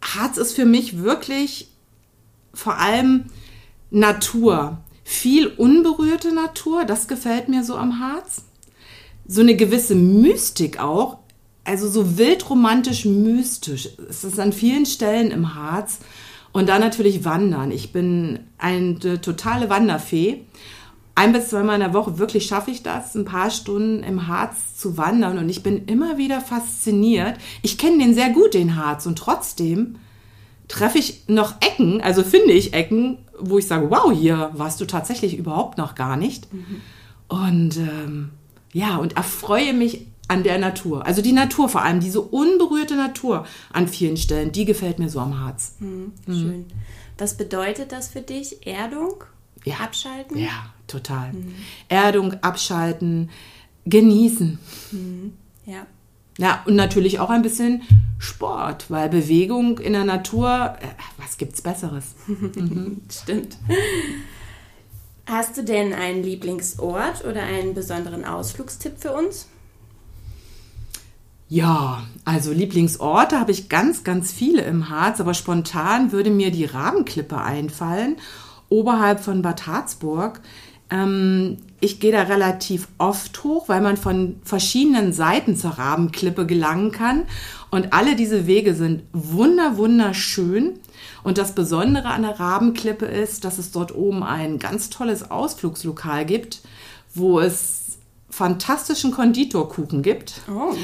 Harz 0.00 0.38
ist 0.38 0.54
für 0.54 0.64
mich 0.64 1.02
wirklich 1.02 1.68
vor 2.54 2.78
allem 2.78 3.26
Natur. 3.90 4.78
Viel 5.04 5.48
unberührte 5.48 6.34
Natur, 6.34 6.84
das 6.84 7.08
gefällt 7.08 7.48
mir 7.48 7.64
so 7.64 7.76
am 7.76 8.00
Harz. 8.00 8.44
So 9.26 9.42
eine 9.42 9.54
gewisse 9.54 9.94
Mystik 9.94 10.80
auch, 10.80 11.18
also 11.64 11.88
so 11.88 12.18
wildromantisch 12.18 13.04
mystisch. 13.04 13.88
Es 14.08 14.24
ist 14.24 14.40
an 14.40 14.52
vielen 14.52 14.86
Stellen 14.86 15.30
im 15.30 15.54
Harz. 15.54 16.00
Und 16.52 16.68
dann 16.68 16.80
natürlich 16.80 17.24
Wandern. 17.24 17.70
Ich 17.70 17.92
bin 17.92 18.40
eine 18.58 19.20
totale 19.20 19.70
Wanderfee. 19.70 20.42
Ein 21.14 21.32
bis 21.32 21.48
zweimal 21.48 21.76
in 21.76 21.80
der 21.80 21.94
Woche 21.94 22.18
wirklich 22.18 22.46
schaffe 22.46 22.70
ich 22.70 22.82
das, 22.82 23.14
ein 23.14 23.24
paar 23.24 23.50
Stunden 23.50 24.02
im 24.02 24.26
Harz 24.26 24.76
zu 24.76 24.96
wandern. 24.96 25.38
Und 25.38 25.48
ich 25.48 25.62
bin 25.62 25.86
immer 25.86 26.18
wieder 26.18 26.40
fasziniert. 26.40 27.38
Ich 27.62 27.78
kenne 27.78 27.98
den 27.98 28.14
sehr 28.14 28.30
gut, 28.30 28.54
den 28.54 28.76
Harz. 28.76 29.06
Und 29.06 29.18
trotzdem 29.18 29.96
treffe 30.68 30.98
ich 30.98 31.28
noch 31.28 31.56
Ecken, 31.60 32.00
also 32.00 32.22
finde 32.22 32.52
ich 32.52 32.72
Ecken, 32.72 33.18
wo 33.38 33.58
ich 33.58 33.66
sage, 33.66 33.90
wow, 33.90 34.10
hier 34.12 34.50
warst 34.54 34.80
du 34.80 34.86
tatsächlich 34.86 35.36
überhaupt 35.36 35.76
noch 35.76 35.94
gar 35.94 36.16
nicht. 36.16 36.52
Mhm. 36.52 36.80
Und 37.28 37.76
ähm, 37.76 38.30
ja, 38.72 38.96
und 38.96 39.16
erfreue 39.16 39.74
mich 39.74 40.06
an 40.32 40.42
der 40.42 40.58
Natur. 40.58 41.04
Also 41.06 41.20
die 41.20 41.32
Natur 41.32 41.68
vor 41.68 41.82
allem, 41.82 42.00
diese 42.00 42.20
unberührte 42.22 42.96
Natur 42.96 43.46
an 43.72 43.86
vielen 43.86 44.16
Stellen, 44.16 44.50
die 44.50 44.64
gefällt 44.64 44.98
mir 44.98 45.10
so 45.10 45.20
am 45.20 45.44
Herz. 45.44 45.76
Mhm, 45.78 46.12
schön. 46.26 46.58
Mhm. 46.58 46.66
Was 47.18 47.36
bedeutet 47.36 47.92
das 47.92 48.08
für 48.08 48.22
dich? 48.22 48.66
Erdung? 48.66 49.24
Ja. 49.64 49.76
Abschalten? 49.76 50.38
Ja, 50.38 50.72
total. 50.86 51.32
Mhm. 51.34 51.54
Erdung, 51.88 52.34
abschalten, 52.42 53.30
genießen. 53.84 54.58
Mhm. 54.90 55.34
Ja. 55.66 55.86
Ja, 56.38 56.62
und 56.66 56.76
natürlich 56.76 57.20
auch 57.20 57.28
ein 57.28 57.42
bisschen 57.42 57.82
Sport, 58.18 58.90
weil 58.90 59.10
Bewegung 59.10 59.78
in 59.78 59.92
der 59.92 60.04
Natur, 60.04 60.76
äh, 60.80 60.86
was 61.18 61.36
gibt's 61.36 61.60
Besseres? 61.60 62.14
Mhm. 62.26 63.02
Stimmt. 63.10 63.58
Hast 65.26 65.56
du 65.58 65.62
denn 65.62 65.92
einen 65.92 66.22
Lieblingsort 66.22 67.24
oder 67.24 67.42
einen 67.42 67.74
besonderen 67.74 68.24
Ausflugstipp 68.24 68.94
für 68.98 69.12
uns? 69.12 69.46
Ja, 71.54 72.02
also 72.24 72.50
Lieblingsorte 72.50 73.38
habe 73.38 73.50
ich 73.50 73.68
ganz, 73.68 74.04
ganz 74.04 74.32
viele 74.32 74.62
im 74.62 74.88
Harz, 74.88 75.20
aber 75.20 75.34
spontan 75.34 76.10
würde 76.10 76.30
mir 76.30 76.50
die 76.50 76.64
Rabenklippe 76.64 77.38
einfallen, 77.38 78.16
oberhalb 78.70 79.20
von 79.20 79.42
Bad 79.42 79.66
Harzburg. 79.66 80.40
Ähm, 80.88 81.58
ich 81.78 82.00
gehe 82.00 82.10
da 82.10 82.22
relativ 82.22 82.88
oft 82.96 83.44
hoch, 83.44 83.68
weil 83.68 83.82
man 83.82 83.98
von 83.98 84.36
verschiedenen 84.44 85.12
Seiten 85.12 85.54
zur 85.54 85.72
Rabenklippe 85.72 86.46
gelangen 86.46 86.90
kann. 86.90 87.24
Und 87.70 87.92
alle 87.92 88.16
diese 88.16 88.46
Wege 88.46 88.74
sind 88.74 89.02
wunder, 89.12 89.76
wunderschön. 89.76 90.80
Und 91.22 91.36
das 91.36 91.54
Besondere 91.54 92.08
an 92.08 92.22
der 92.22 92.40
Rabenklippe 92.40 93.04
ist, 93.04 93.44
dass 93.44 93.58
es 93.58 93.72
dort 93.72 93.94
oben 93.94 94.22
ein 94.22 94.58
ganz 94.58 94.88
tolles 94.88 95.30
Ausflugslokal 95.30 96.24
gibt, 96.24 96.62
wo 97.14 97.40
es 97.40 97.81
fantastischen 98.32 99.12
Konditorkuchen 99.12 100.00
gibt. 100.00 100.40
Oh. 100.50 100.74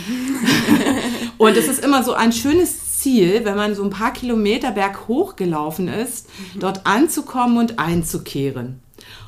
und 1.38 1.56
es 1.56 1.66
ist 1.66 1.82
immer 1.82 2.04
so 2.04 2.12
ein 2.12 2.32
schönes 2.32 2.98
Ziel, 2.98 3.40
wenn 3.44 3.56
man 3.56 3.74
so 3.74 3.82
ein 3.82 3.90
paar 3.90 4.12
Kilometer 4.12 4.70
berghoch 4.70 5.34
gelaufen 5.34 5.88
ist, 5.88 6.28
mhm. 6.28 6.60
dort 6.60 6.86
anzukommen 6.86 7.56
und 7.56 7.78
einzukehren. 7.78 8.80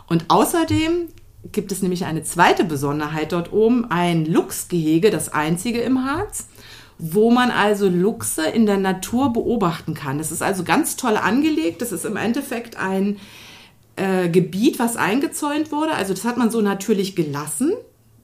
Und 0.06 0.26
außerdem 0.28 1.08
gibt 1.50 1.72
es 1.72 1.80
nämlich 1.80 2.04
eine 2.04 2.22
zweite 2.22 2.64
Besonderheit 2.64 3.32
dort 3.32 3.54
oben, 3.54 3.90
ein 3.90 4.26
Luchsgehege, 4.26 5.10
das 5.10 5.32
einzige 5.32 5.80
im 5.80 6.04
Harz, 6.04 6.48
wo 6.98 7.30
man 7.30 7.50
also 7.50 7.88
Luchse 7.88 8.44
in 8.44 8.66
der 8.66 8.76
Natur 8.76 9.32
beobachten 9.32 9.94
kann. 9.94 10.18
Das 10.18 10.30
ist 10.30 10.42
also 10.42 10.62
ganz 10.62 10.96
toll 10.96 11.16
angelegt. 11.16 11.80
Das 11.80 11.90
ist 11.90 12.04
im 12.04 12.18
Endeffekt 12.18 12.76
ein 12.76 13.16
äh, 13.96 14.28
Gebiet, 14.28 14.78
was 14.78 14.98
eingezäunt 14.98 15.72
wurde. 15.72 15.92
Also 15.92 16.12
das 16.12 16.26
hat 16.26 16.36
man 16.36 16.50
so 16.50 16.60
natürlich 16.60 17.16
gelassen 17.16 17.72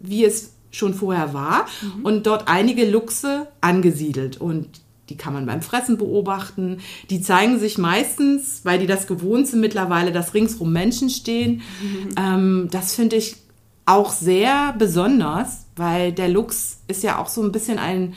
wie 0.01 0.25
es 0.25 0.53
schon 0.71 0.95
vorher 0.95 1.33
war 1.33 1.67
mhm. 1.81 2.05
und 2.05 2.27
dort 2.27 2.49
einige 2.49 2.89
Luchse 2.89 3.49
angesiedelt 3.61 4.41
und 4.41 4.69
die 5.09 5.17
kann 5.17 5.33
man 5.33 5.47
beim 5.47 5.63
Fressen 5.63 5.99
beobachten. 5.99 6.79
Die 7.11 7.21
zeigen 7.21 7.59
sich 7.61 7.79
meistens, 7.79 8.63
weil 8.65 8.79
die 8.79 8.87
das 8.87 9.07
gewohnt 9.07 9.47
sind 9.47 9.61
mittlerweile, 9.61 10.11
dass 10.11 10.35
ringsrum 10.35 10.73
Menschen 10.73 11.11
stehen. 11.11 11.63
Mhm. 11.81 12.09
Ähm, 12.17 12.69
das 12.73 12.95
finde 12.95 13.17
ich 13.17 13.37
auch 13.85 14.11
sehr 14.11 14.75
besonders, 14.77 15.67
weil 15.77 16.13
der 16.13 16.29
Luchs 16.29 16.81
ist 16.89 17.05
ja 17.05 17.19
auch 17.19 17.29
so 17.29 17.43
ein 17.43 17.53
bisschen 17.53 17.79
ein 17.79 18.15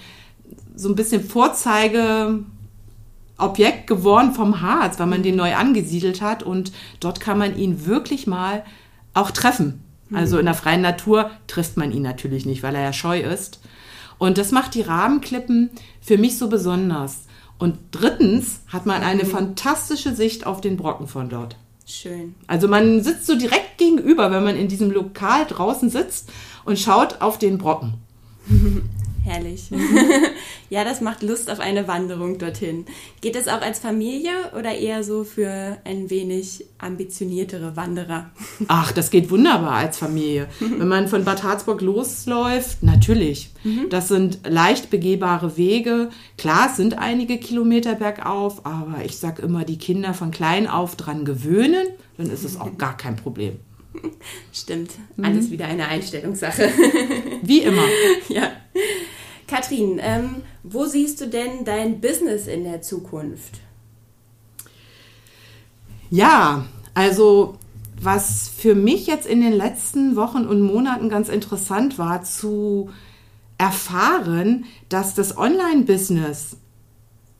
so 0.75 0.89
ein 0.89 0.95
bisschen 0.95 1.23
Vorzeigeobjekt 1.23 2.45
geworden 3.85 4.33
vom 4.33 4.61
Harz, 4.61 4.97
weil 4.97 5.07
man 5.07 5.23
den 5.23 5.35
neu 5.35 5.53
angesiedelt 5.55 6.21
hat 6.21 6.41
und 6.41 6.71
dort 7.01 7.19
kann 7.19 7.37
man 7.37 7.57
ihn 7.57 7.85
wirklich 7.85 8.25
mal 8.27 8.63
auch 9.13 9.31
treffen. 9.31 9.83
Also 10.13 10.39
in 10.39 10.45
der 10.45 10.55
freien 10.55 10.81
Natur 10.81 11.31
trifft 11.47 11.77
man 11.77 11.91
ihn 11.91 12.01
natürlich 12.01 12.45
nicht, 12.45 12.63
weil 12.63 12.75
er 12.75 12.81
ja 12.81 12.93
scheu 12.93 13.19
ist. 13.19 13.59
Und 14.17 14.37
das 14.37 14.51
macht 14.51 14.75
die 14.75 14.81
Rabenklippen 14.81 15.69
für 16.01 16.17
mich 16.17 16.37
so 16.37 16.49
besonders. 16.49 17.25
Und 17.57 17.77
drittens 17.91 18.61
hat 18.67 18.85
man 18.85 19.03
eine 19.03 19.23
mhm. 19.23 19.29
fantastische 19.29 20.15
Sicht 20.15 20.45
auf 20.45 20.61
den 20.61 20.77
Brocken 20.77 21.07
von 21.07 21.29
dort. 21.29 21.57
Schön. 21.85 22.35
Also 22.47 22.67
man 22.67 23.03
sitzt 23.03 23.25
so 23.25 23.35
direkt 23.35 23.77
gegenüber, 23.77 24.31
wenn 24.31 24.43
man 24.43 24.55
in 24.55 24.67
diesem 24.67 24.91
Lokal 24.91 25.45
draußen 25.45 25.89
sitzt 25.89 26.29
und 26.65 26.79
schaut 26.79 27.21
auf 27.21 27.37
den 27.37 27.57
Brocken. 27.57 27.95
Herrlich. 29.23 29.69
ja, 30.69 30.83
das 30.83 31.01
macht 31.01 31.23
Lust 31.23 31.51
auf 31.51 31.59
eine 31.59 31.87
Wanderung 31.87 32.37
dorthin. 32.37 32.85
Geht 33.21 33.35
es 33.35 33.47
auch 33.47 33.61
als 33.61 33.79
Familie 33.79 34.31
oder 34.57 34.75
eher 34.75 35.03
so 35.03 35.23
für 35.23 35.77
ein 35.83 36.09
wenig 36.09 36.65
ambitioniertere 36.77 37.75
Wanderer? 37.75 38.31
Ach, 38.67 38.91
das 38.91 39.11
geht 39.11 39.29
wunderbar 39.29 39.73
als 39.73 39.97
Familie. 39.97 40.47
Wenn 40.59 40.87
man 40.87 41.07
von 41.07 41.25
Bad 41.25 41.43
Harzburg 41.43 41.81
losläuft, 41.81 42.81
natürlich. 42.81 43.51
Mhm. 43.63 43.89
Das 43.89 44.07
sind 44.07 44.39
leicht 44.47 44.89
begehbare 44.89 45.57
Wege. 45.57 46.09
Klar, 46.37 46.67
es 46.69 46.77
sind 46.77 46.97
einige 46.97 47.37
Kilometer 47.37 47.95
bergauf, 47.95 48.65
aber 48.65 49.03
ich 49.03 49.17
sage 49.17 49.41
immer, 49.41 49.65
die 49.65 49.77
Kinder 49.77 50.13
von 50.13 50.31
klein 50.31 50.67
auf 50.67 50.95
dran 50.95 51.25
gewöhnen, 51.25 51.87
dann 52.17 52.29
ist 52.29 52.45
es 52.45 52.59
auch 52.59 52.69
gar 52.77 52.95
kein 52.95 53.15
Problem. 53.15 53.59
Stimmt, 54.53 54.91
alles 55.21 55.47
mhm. 55.47 55.51
wieder 55.51 55.65
eine 55.65 55.87
Einstellungssache. 55.87 56.69
Wie 57.41 57.61
immer. 57.63 57.83
Ja. 58.29 58.51
Katrin, 59.47 59.99
ähm, 60.01 60.43
wo 60.61 60.85
siehst 60.85 61.19
du 61.21 61.27
denn 61.27 61.65
dein 61.65 61.99
Business 61.99 62.45
in 62.45 62.63
der 62.63 62.83
Zukunft? 62.83 63.61
Ja, 66.11 66.65
also 66.93 67.57
was 67.99 68.47
für 68.47 68.75
mich 68.75 69.07
jetzt 69.07 69.25
in 69.25 69.41
den 69.41 69.53
letzten 69.53 70.15
Wochen 70.15 70.45
und 70.45 70.61
Monaten 70.61 71.09
ganz 71.09 71.29
interessant 71.29 71.97
war, 71.97 72.23
zu 72.23 72.91
erfahren, 73.57 74.65
dass 74.87 75.15
das 75.15 75.37
Online-Business 75.37 76.57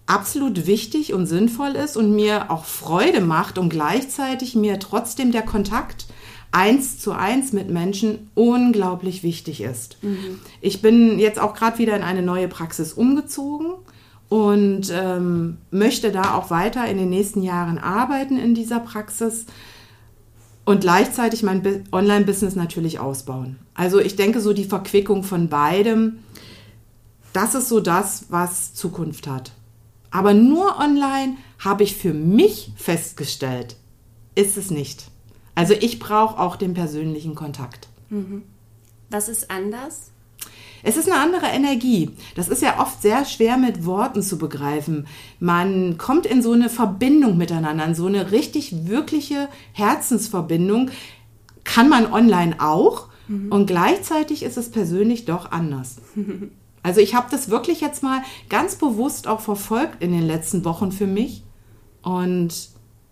absolut 0.05 0.65
wichtig 0.65 1.13
und 1.13 1.27
sinnvoll 1.27 1.75
ist 1.75 1.95
und 1.95 2.15
mir 2.15 2.49
auch 2.49 2.65
Freude 2.65 3.21
macht 3.21 3.57
und 3.57 3.69
gleichzeitig 3.69 4.55
mir 4.55 4.79
trotzdem 4.79 5.31
der 5.31 5.43
Kontakt 5.43 6.07
eins 6.51 6.99
zu 6.99 7.11
eins 7.11 7.53
mit 7.53 7.69
Menschen 7.69 8.29
unglaublich 8.33 9.23
wichtig 9.23 9.61
ist. 9.61 9.97
Mhm. 10.01 10.39
Ich 10.61 10.81
bin 10.81 11.19
jetzt 11.19 11.39
auch 11.39 11.53
gerade 11.53 11.77
wieder 11.77 11.95
in 11.95 12.03
eine 12.03 12.21
neue 12.21 12.47
Praxis 12.47 12.93
umgezogen 12.93 13.73
und 14.29 14.91
ähm, 14.91 15.57
möchte 15.71 16.11
da 16.11 16.35
auch 16.35 16.49
weiter 16.49 16.87
in 16.87 16.97
den 16.97 17.09
nächsten 17.09 17.43
Jahren 17.43 17.77
arbeiten 17.77 18.37
in 18.37 18.55
dieser 18.55 18.79
Praxis 18.79 19.45
und 20.65 20.81
gleichzeitig 20.81 21.41
mein 21.41 21.83
Online-Business 21.91 22.55
natürlich 22.55 22.99
ausbauen. 22.99 23.57
Also 23.73 23.99
ich 23.99 24.15
denke, 24.15 24.39
so 24.39 24.53
die 24.53 24.65
Verquickung 24.65 25.23
von 25.23 25.49
beidem, 25.49 26.19
das 27.33 27.55
ist 27.55 27.69
so 27.69 27.79
das, 27.79 28.25
was 28.29 28.73
Zukunft 28.73 29.27
hat. 29.27 29.51
Aber 30.11 30.33
nur 30.33 30.79
online 30.79 31.37
habe 31.59 31.83
ich 31.83 31.95
für 31.95 32.13
mich 32.13 32.71
festgestellt, 32.75 33.77
ist 34.35 34.57
es 34.57 34.71
nicht. 34.71 35.09
Also 35.59 35.73
ich 35.73 35.99
brauche 35.99 36.39
auch 36.39 36.55
den 36.55 36.73
persönlichen 36.73 37.35
Kontakt. 37.35 37.89
Mhm. 38.09 38.43
Was 39.09 39.27
ist 39.27 39.51
anders? 39.51 40.11
Es 40.83 40.95
ist 40.95 41.11
eine 41.11 41.19
andere 41.19 41.47
Energie. 41.47 42.11
Das 42.33 42.47
ist 42.47 42.61
ja 42.61 42.79
oft 42.79 43.01
sehr 43.01 43.25
schwer 43.25 43.57
mit 43.57 43.85
Worten 43.85 44.21
zu 44.21 44.37
begreifen. 44.37 45.05
Man 45.41 45.97
kommt 45.97 46.25
in 46.25 46.41
so 46.41 46.53
eine 46.53 46.69
Verbindung 46.69 47.35
miteinander, 47.35 47.83
in 47.83 47.93
so 47.93 48.05
eine 48.05 48.31
richtig, 48.31 48.87
wirkliche 48.87 49.49
Herzensverbindung. 49.73 50.91
Kann 51.65 51.89
man 51.89 52.09
online 52.09 52.55
auch. 52.59 53.09
Mhm. 53.27 53.51
Und 53.51 53.65
gleichzeitig 53.65 54.43
ist 54.43 54.55
es 54.55 54.71
persönlich 54.71 55.25
doch 55.25 55.51
anders. 55.51 55.97
Also 56.81 57.01
ich 57.01 57.13
habe 57.13 57.27
das 57.29 57.49
wirklich 57.49 57.81
jetzt 57.81 58.03
mal 58.03 58.21
ganz 58.47 58.75
bewusst 58.75 59.27
auch 59.27 59.41
verfolgt 59.41 60.01
in 60.01 60.13
den 60.13 60.25
letzten 60.25 60.63
Wochen 60.63 60.93
für 60.93 61.07
mich. 61.07 61.43
Und 62.03 62.69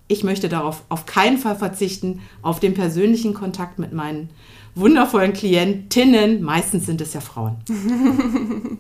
ich 0.07 0.23
möchte 0.23 0.49
darauf 0.49 0.83
auf 0.89 1.05
keinen 1.05 1.37
Fall 1.37 1.55
verzichten, 1.55 2.21
auf 2.41 2.59
den 2.59 2.73
persönlichen 2.73 3.33
Kontakt 3.33 3.79
mit 3.79 3.91
meinen 3.91 4.29
wundervollen 4.75 5.33
Klientinnen. 5.33 6.41
Meistens 6.41 6.85
sind 6.85 7.01
es 7.01 7.13
ja 7.13 7.19
Frauen. 7.19 7.57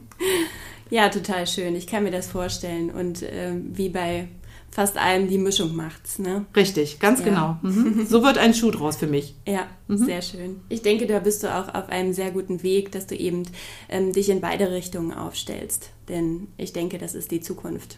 ja, 0.89 1.09
total 1.09 1.47
schön. 1.47 1.75
Ich 1.75 1.87
kann 1.87 2.03
mir 2.03 2.11
das 2.11 2.27
vorstellen. 2.27 2.89
Und 2.89 3.23
äh, 3.23 3.53
wie 3.73 3.89
bei 3.89 4.29
fast 4.71 4.97
allem 4.97 5.27
die 5.27 5.37
Mischung 5.37 5.75
macht's, 5.75 6.19
ne? 6.19 6.45
Richtig, 6.55 6.99
ganz 6.99 7.19
ja. 7.19 7.25
genau. 7.25 7.57
Mhm. 7.61 8.05
So 8.05 8.23
wird 8.23 8.37
ein 8.37 8.53
Schuh 8.53 8.71
draus 8.71 8.97
für 8.97 9.07
mich. 9.07 9.33
Ja, 9.47 9.67
mhm. 9.87 9.97
sehr 9.97 10.21
schön. 10.21 10.61
Ich 10.69 10.81
denke, 10.81 11.07
da 11.07 11.19
bist 11.19 11.43
du 11.43 11.53
auch 11.53 11.73
auf 11.73 11.89
einem 11.89 12.13
sehr 12.13 12.31
guten 12.31 12.63
Weg, 12.63 12.91
dass 12.91 13.07
du 13.07 13.15
eben 13.15 13.43
ähm, 13.89 14.13
dich 14.13 14.29
in 14.29 14.39
beide 14.39 14.71
Richtungen 14.71 15.13
aufstellst. 15.13 15.89
Denn 16.09 16.47
ich 16.57 16.73
denke, 16.73 16.99
das 16.99 17.15
ist 17.15 17.31
die 17.31 17.41
Zukunft. 17.41 17.97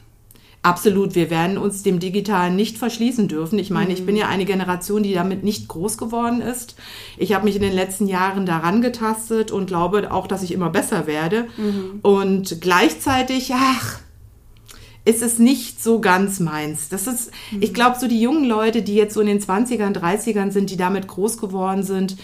Absolut, 0.61 1.15
wir 1.15 1.29
werden 1.29 1.57
uns 1.57 1.83
dem 1.83 1.99
Digitalen 1.99 2.57
nicht 2.57 2.77
verschließen 2.77 3.29
dürfen. 3.29 3.57
Ich 3.59 3.69
meine, 3.69 3.87
mhm. 3.87 3.93
ich 3.93 4.05
bin 4.05 4.17
ja 4.17 4.27
eine 4.27 4.43
Generation, 4.43 5.03
die 5.03 5.13
damit 5.13 5.43
nicht 5.43 5.69
groß 5.69 5.97
geworden 5.97 6.41
ist. 6.41 6.75
Ich 7.17 7.33
habe 7.33 7.45
mich 7.45 7.55
in 7.55 7.61
den 7.61 7.73
letzten 7.73 8.07
Jahren 8.07 8.45
daran 8.45 8.81
getastet 8.81 9.51
und 9.51 9.67
glaube 9.67 10.11
auch, 10.11 10.27
dass 10.27 10.43
ich 10.43 10.51
immer 10.51 10.69
besser 10.69 11.07
werde. 11.07 11.47
Mhm. 11.55 11.99
Und 12.01 12.59
gleichzeitig, 12.59 13.53
ach, 13.53 13.99
ist 15.05 15.21
es 15.21 15.39
nicht 15.39 15.81
so 15.81 16.01
ganz 16.01 16.41
meins. 16.41 16.89
Das 16.89 17.07
ist, 17.07 17.31
mhm. 17.51 17.61
ich 17.61 17.73
glaube, 17.73 17.97
so 17.97 18.09
die 18.09 18.21
jungen 18.21 18.43
Leute, 18.43 18.81
die 18.81 18.95
jetzt 18.95 19.13
so 19.13 19.21
in 19.21 19.27
den 19.27 19.39
20ern, 19.39 19.97
30ern 19.97 20.51
sind, 20.51 20.69
die 20.71 20.77
damit 20.77 21.07
groß 21.07 21.37
geworden 21.37 21.83
sind, 21.83 22.17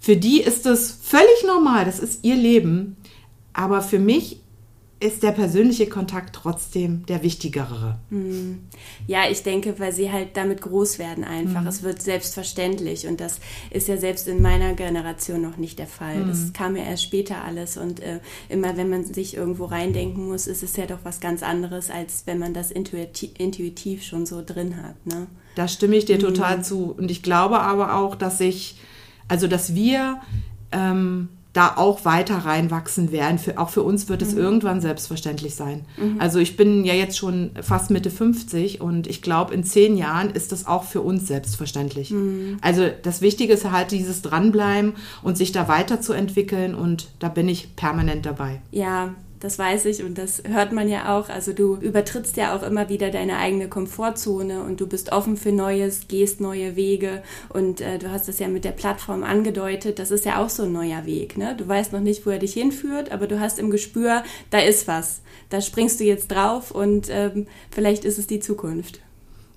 für 0.00 0.16
die 0.16 0.40
ist 0.40 0.64
es 0.64 0.98
völlig 1.02 1.44
normal. 1.46 1.84
Das 1.84 1.98
ist 1.98 2.24
ihr 2.24 2.36
Leben. 2.36 2.96
Aber 3.52 3.82
für 3.82 3.98
mich 3.98 4.40
ist 5.02 5.22
der 5.22 5.32
persönliche 5.32 5.88
Kontakt 5.88 6.34
trotzdem 6.34 7.04
der 7.06 7.22
wichtigere. 7.22 7.98
Hm. 8.10 8.60
Ja, 9.08 9.28
ich 9.28 9.42
denke, 9.42 9.78
weil 9.78 9.92
sie 9.92 10.12
halt 10.12 10.36
damit 10.36 10.62
groß 10.62 10.98
werden 10.98 11.24
einfach. 11.24 11.62
Mhm. 11.62 11.66
Es 11.66 11.82
wird 11.82 12.00
selbstverständlich 12.00 13.06
und 13.08 13.20
das 13.20 13.40
ist 13.70 13.88
ja 13.88 13.96
selbst 13.96 14.28
in 14.28 14.40
meiner 14.40 14.74
Generation 14.74 15.42
noch 15.42 15.56
nicht 15.56 15.78
der 15.80 15.88
Fall. 15.88 16.18
Mhm. 16.18 16.28
Das 16.28 16.52
kam 16.52 16.76
ja 16.76 16.84
erst 16.84 17.02
später 17.02 17.42
alles 17.44 17.76
und 17.76 18.00
äh, 18.00 18.20
immer 18.48 18.76
wenn 18.76 18.90
man 18.90 19.04
sich 19.04 19.36
irgendwo 19.36 19.64
reindenken 19.64 20.28
muss, 20.28 20.46
ist 20.46 20.62
es 20.62 20.76
ja 20.76 20.86
doch 20.86 21.00
was 21.02 21.20
ganz 21.20 21.42
anderes, 21.42 21.90
als 21.90 22.22
wenn 22.26 22.38
man 22.38 22.54
das 22.54 22.70
intuitiv, 22.70 23.30
intuitiv 23.38 24.04
schon 24.04 24.24
so 24.24 24.42
drin 24.44 24.76
hat. 24.82 25.04
Ne? 25.04 25.26
Da 25.56 25.66
stimme 25.66 25.96
ich 25.96 26.04
dir 26.04 26.16
mhm. 26.16 26.20
total 26.20 26.64
zu 26.64 26.94
und 26.96 27.10
ich 27.10 27.22
glaube 27.22 27.60
aber 27.60 27.96
auch, 27.96 28.14
dass 28.14 28.38
ich, 28.40 28.78
also 29.26 29.48
dass 29.48 29.74
wir 29.74 30.20
ähm, 30.70 31.28
da 31.52 31.74
auch 31.76 32.04
weiter 32.04 32.38
reinwachsen 32.38 33.12
werden. 33.12 33.38
Für, 33.38 33.58
auch 33.58 33.68
für 33.68 33.82
uns 33.82 34.08
wird 34.08 34.22
es 34.22 34.32
mhm. 34.32 34.40
irgendwann 34.40 34.80
selbstverständlich 34.80 35.54
sein. 35.54 35.84
Mhm. 35.96 36.16
Also 36.18 36.38
ich 36.38 36.56
bin 36.56 36.84
ja 36.84 36.94
jetzt 36.94 37.18
schon 37.18 37.50
fast 37.60 37.90
Mitte 37.90 38.10
50 38.10 38.80
und 38.80 39.06
ich 39.06 39.20
glaube, 39.20 39.52
in 39.52 39.64
zehn 39.64 39.96
Jahren 39.96 40.30
ist 40.30 40.52
das 40.52 40.66
auch 40.66 40.84
für 40.84 41.02
uns 41.02 41.26
selbstverständlich. 41.26 42.10
Mhm. 42.10 42.58
Also 42.62 42.88
das 43.02 43.20
Wichtige 43.20 43.52
ist 43.52 43.70
halt 43.70 43.90
dieses 43.90 44.22
Dranbleiben 44.22 44.94
und 45.22 45.36
sich 45.36 45.52
da 45.52 45.68
weiterzuentwickeln 45.68 46.74
und 46.74 47.08
da 47.18 47.28
bin 47.28 47.48
ich 47.48 47.76
permanent 47.76 48.24
dabei. 48.24 48.62
Ja, 48.70 49.14
das 49.42 49.58
weiß 49.58 49.86
ich 49.86 50.04
und 50.04 50.18
das 50.18 50.44
hört 50.46 50.70
man 50.70 50.88
ja 50.88 51.18
auch. 51.18 51.28
Also 51.28 51.52
du 51.52 51.74
übertrittst 51.76 52.36
ja 52.36 52.56
auch 52.56 52.62
immer 52.62 52.88
wieder 52.88 53.10
deine 53.10 53.38
eigene 53.38 53.68
Komfortzone 53.68 54.62
und 54.62 54.80
du 54.80 54.86
bist 54.86 55.10
offen 55.10 55.36
für 55.36 55.50
Neues, 55.50 56.06
gehst 56.06 56.40
neue 56.40 56.76
Wege 56.76 57.24
und 57.48 57.80
äh, 57.80 57.98
du 57.98 58.12
hast 58.12 58.28
es 58.28 58.38
ja 58.38 58.46
mit 58.46 58.64
der 58.64 58.70
Plattform 58.70 59.24
angedeutet. 59.24 59.98
Das 59.98 60.12
ist 60.12 60.24
ja 60.24 60.40
auch 60.40 60.48
so 60.48 60.62
ein 60.62 60.72
neuer 60.72 61.06
Weg. 61.06 61.36
Ne? 61.36 61.56
Du 61.58 61.66
weißt 61.66 61.92
noch 61.92 62.00
nicht, 62.00 62.24
wo 62.24 62.30
er 62.30 62.38
dich 62.38 62.52
hinführt, 62.52 63.10
aber 63.10 63.26
du 63.26 63.40
hast 63.40 63.58
im 63.58 63.70
Gespür, 63.70 64.22
da 64.50 64.60
ist 64.60 64.86
was. 64.86 65.22
Da 65.50 65.60
springst 65.60 65.98
du 65.98 66.04
jetzt 66.04 66.28
drauf 66.28 66.70
und 66.70 67.08
ähm, 67.10 67.48
vielleicht 67.72 68.04
ist 68.04 68.18
es 68.18 68.28
die 68.28 68.38
Zukunft. 68.38 69.00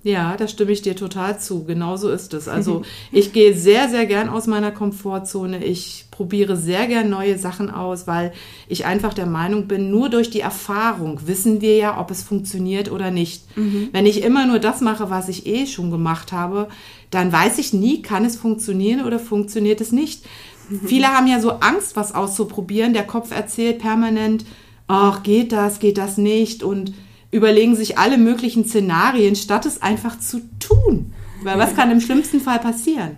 Ja, 0.06 0.36
da 0.36 0.46
stimme 0.46 0.70
ich 0.70 0.82
dir 0.82 0.94
total 0.94 1.40
zu. 1.40 1.64
Genauso 1.64 2.08
ist 2.10 2.32
es. 2.32 2.46
Also 2.46 2.82
ich 3.12 3.32
gehe 3.32 3.56
sehr, 3.56 3.88
sehr 3.88 4.06
gern 4.06 4.28
aus 4.28 4.46
meiner 4.46 4.70
Komfortzone. 4.70 5.64
Ich 5.64 6.04
probiere 6.12 6.56
sehr 6.56 6.86
gern 6.86 7.10
neue 7.10 7.36
Sachen 7.38 7.70
aus, 7.70 8.06
weil 8.06 8.32
ich 8.68 8.86
einfach 8.86 9.14
der 9.14 9.26
Meinung 9.26 9.66
bin, 9.66 9.90
nur 9.90 10.08
durch 10.08 10.30
die 10.30 10.38
Erfahrung 10.38 11.26
wissen 11.26 11.60
wir 11.60 11.76
ja, 11.76 12.00
ob 12.00 12.12
es 12.12 12.22
funktioniert 12.22 12.88
oder 12.88 13.10
nicht. 13.10 13.56
Mhm. 13.56 13.88
Wenn 13.90 14.06
ich 14.06 14.22
immer 14.22 14.46
nur 14.46 14.60
das 14.60 14.80
mache, 14.80 15.10
was 15.10 15.28
ich 15.28 15.44
eh 15.44 15.66
schon 15.66 15.90
gemacht 15.90 16.30
habe, 16.30 16.68
dann 17.10 17.32
weiß 17.32 17.58
ich 17.58 17.72
nie, 17.72 18.00
kann 18.00 18.24
es 18.24 18.36
funktionieren 18.36 19.04
oder 19.04 19.18
funktioniert 19.18 19.80
es 19.80 19.90
nicht. 19.90 20.24
Mhm. 20.68 20.86
Viele 20.86 21.08
haben 21.08 21.26
ja 21.26 21.40
so 21.40 21.50
Angst, 21.50 21.96
was 21.96 22.14
auszuprobieren. 22.14 22.94
Der 22.94 23.08
Kopf 23.08 23.32
erzählt 23.32 23.80
permanent, 23.80 24.44
ach, 24.86 25.24
geht 25.24 25.50
das, 25.50 25.80
geht 25.80 25.98
das 25.98 26.16
nicht 26.16 26.62
und 26.62 26.94
überlegen 27.30 27.76
sich 27.76 27.98
alle 27.98 28.18
möglichen 28.18 28.64
Szenarien, 28.64 29.36
statt 29.36 29.66
es 29.66 29.82
einfach 29.82 30.18
zu 30.18 30.40
tun. 30.58 31.12
Weil 31.42 31.58
was 31.58 31.76
kann 31.76 31.90
im 31.90 32.00
schlimmsten 32.00 32.40
Fall 32.40 32.58
passieren? 32.58 33.16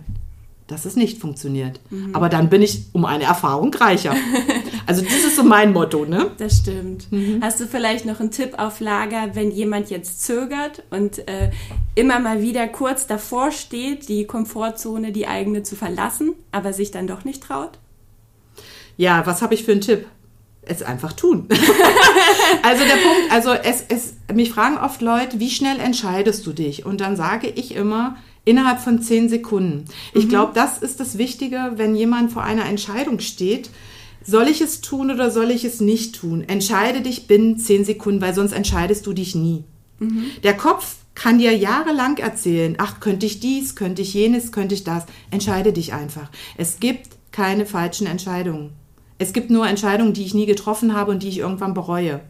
Dass 0.67 0.85
es 0.85 0.95
nicht 0.95 1.19
funktioniert. 1.19 1.79
Mhm. 1.89 2.13
Aber 2.13 2.29
dann 2.29 2.49
bin 2.49 2.61
ich 2.61 2.85
um 2.91 3.05
eine 3.05 3.23
Erfahrung 3.23 3.73
reicher. 3.73 4.15
Also 4.85 5.03
das 5.03 5.23
ist 5.23 5.35
so 5.35 5.43
mein 5.43 5.71
Motto, 5.71 6.03
ne? 6.05 6.31
Das 6.39 6.57
stimmt. 6.57 7.11
Mhm. 7.11 7.41
Hast 7.43 7.59
du 7.59 7.67
vielleicht 7.67 8.07
noch 8.07 8.19
einen 8.19 8.31
Tipp 8.31 8.55
auf 8.57 8.79
Lager, 8.79 9.35
wenn 9.35 9.51
jemand 9.51 9.91
jetzt 9.91 10.23
zögert 10.25 10.81
und 10.89 11.19
äh, 11.27 11.51
immer 11.93 12.17
mal 12.19 12.41
wieder 12.41 12.67
kurz 12.67 13.05
davor 13.05 13.51
steht, 13.51 14.09
die 14.09 14.25
Komfortzone, 14.25 15.11
die 15.11 15.27
eigene 15.27 15.61
zu 15.61 15.75
verlassen, 15.75 16.33
aber 16.51 16.73
sich 16.73 16.89
dann 16.89 17.05
doch 17.05 17.23
nicht 17.23 17.43
traut? 17.43 17.77
Ja, 18.97 19.27
was 19.27 19.43
habe 19.43 19.53
ich 19.53 19.63
für 19.63 19.73
einen 19.73 19.81
Tipp? 19.81 20.07
Es 20.61 20.81
einfach 20.83 21.13
tun. 21.13 21.47
also 22.63 22.83
der 22.83 22.93
Punkt, 22.93 23.31
also 23.31 23.51
es, 23.51 23.83
es, 23.87 24.13
mich 24.33 24.51
fragen 24.51 24.77
oft 24.77 25.01
Leute, 25.01 25.39
wie 25.39 25.49
schnell 25.49 25.79
entscheidest 25.79 26.45
du 26.45 26.53
dich? 26.53 26.85
Und 26.85 27.01
dann 27.01 27.15
sage 27.15 27.47
ich 27.47 27.75
immer, 27.75 28.17
innerhalb 28.45 28.79
von 28.79 29.01
zehn 29.01 29.29
Sekunden. 29.29 29.85
Ich 30.13 30.25
mhm. 30.25 30.29
glaube, 30.29 30.51
das 30.53 30.77
ist 30.77 30.99
das 30.99 31.17
Wichtige, 31.17 31.73
wenn 31.75 31.95
jemand 31.95 32.31
vor 32.31 32.43
einer 32.43 32.65
Entscheidung 32.65 33.19
steht. 33.19 33.69
Soll 34.23 34.47
ich 34.47 34.61
es 34.61 34.81
tun 34.81 35.11
oder 35.11 35.31
soll 35.31 35.49
ich 35.51 35.63
es 35.63 35.79
nicht 35.79 36.15
tun? 36.15 36.43
Entscheide 36.47 37.01
dich 37.01 37.27
binnen 37.27 37.57
zehn 37.57 37.85
Sekunden, 37.85 38.21
weil 38.21 38.33
sonst 38.33 38.51
entscheidest 38.51 39.05
du 39.05 39.13
dich 39.13 39.33
nie. 39.33 39.63
Mhm. 39.99 40.25
Der 40.43 40.55
Kopf 40.55 40.95
kann 41.15 41.39
dir 41.39 41.55
jahrelang 41.55 42.17
erzählen, 42.17 42.75
ach, 42.77 42.99
könnte 42.99 43.25
ich 43.25 43.39
dies, 43.39 43.75
könnte 43.75 44.01
ich 44.01 44.13
jenes, 44.13 44.51
könnte 44.51 44.75
ich 44.75 44.83
das. 44.83 45.05
Entscheide 45.31 45.73
dich 45.73 45.93
einfach. 45.93 46.29
Es 46.57 46.79
gibt 46.79 47.09
keine 47.31 47.65
falschen 47.65 48.07
Entscheidungen. 48.07 48.71
Es 49.19 49.33
gibt 49.33 49.51
nur 49.51 49.67
Entscheidungen, 49.67 50.13
die 50.13 50.25
ich 50.25 50.33
nie 50.33 50.45
getroffen 50.45 50.95
habe 50.95 51.11
und 51.11 51.21
die 51.21 51.29
ich 51.29 51.37
irgendwann 51.37 51.73
bereue. 51.73 52.21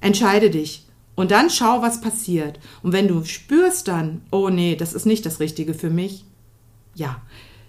Entscheide 0.00 0.50
dich. 0.50 0.86
Und 1.14 1.30
dann 1.30 1.48
schau, 1.48 1.80
was 1.80 2.00
passiert. 2.00 2.58
Und 2.82 2.92
wenn 2.92 3.06
du 3.06 3.24
spürst 3.24 3.86
dann, 3.86 4.22
oh 4.32 4.50
nee, 4.50 4.74
das 4.74 4.92
ist 4.92 5.06
nicht 5.06 5.24
das 5.24 5.38
Richtige 5.38 5.72
für 5.72 5.90
mich, 5.90 6.24
ja, 6.94 7.22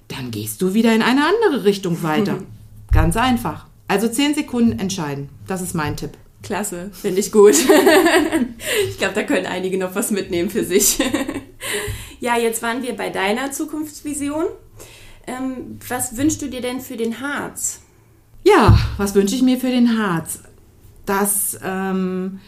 dann 0.07 0.31
gehst 0.31 0.61
du 0.61 0.73
wieder 0.73 0.93
in 0.93 1.03
eine 1.03 1.21
andere 1.25 1.63
Richtung 1.63 2.01
weiter. 2.01 2.39
Ganz 2.91 3.15
einfach. 3.15 3.67
Also 3.87 4.07
zehn 4.07 4.33
Sekunden 4.33 4.79
entscheiden. 4.79 5.29
Das 5.47 5.61
ist 5.61 5.75
mein 5.75 5.95
Tipp. 5.95 6.17
Klasse, 6.41 6.89
finde 6.93 7.19
ich 7.19 7.31
gut. 7.31 7.55
ich 8.89 8.97
glaube, 8.97 9.13
da 9.13 9.23
können 9.23 9.45
einige 9.45 9.77
noch 9.77 9.93
was 9.93 10.11
mitnehmen 10.11 10.49
für 10.49 10.63
sich. 10.63 10.97
ja, 12.19 12.37
jetzt 12.37 12.61
waren 12.63 12.81
wir 12.81 12.95
bei 12.95 13.09
deiner 13.09 13.51
Zukunftsvision. 13.51 14.45
Ähm, 15.27 15.79
was 15.87 16.17
wünschst 16.17 16.41
du 16.41 16.47
dir 16.47 16.61
denn 16.61 16.81
für 16.81 16.97
den 16.97 17.19
Harz? 17.19 17.81
Ja, 18.45 18.77
was 18.97 19.15
wünsche 19.15 19.35
ich 19.35 19.41
mir 19.41 19.57
für 19.57 19.71
den 19.71 19.97
Harz? 19.97 20.39
Dass, 21.07 21.59
ähm, 21.63 22.39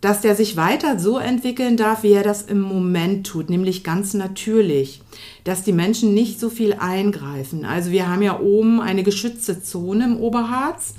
dass 0.00 0.22
der 0.22 0.34
sich 0.34 0.56
weiter 0.56 0.98
so 0.98 1.18
entwickeln 1.18 1.76
darf, 1.76 2.02
wie 2.02 2.12
er 2.12 2.22
das 2.22 2.42
im 2.42 2.60
Moment 2.60 3.26
tut, 3.26 3.50
nämlich 3.50 3.84
ganz 3.84 4.14
natürlich. 4.14 5.02
Dass 5.44 5.62
die 5.62 5.72
Menschen 5.72 6.14
nicht 6.14 6.40
so 6.40 6.48
viel 6.48 6.72
eingreifen. 6.72 7.66
Also 7.66 7.90
wir 7.90 8.08
haben 8.08 8.22
ja 8.22 8.40
oben 8.40 8.80
eine 8.80 9.02
geschützte 9.02 9.62
Zone 9.62 10.04
im 10.04 10.16
Oberharz, 10.16 10.94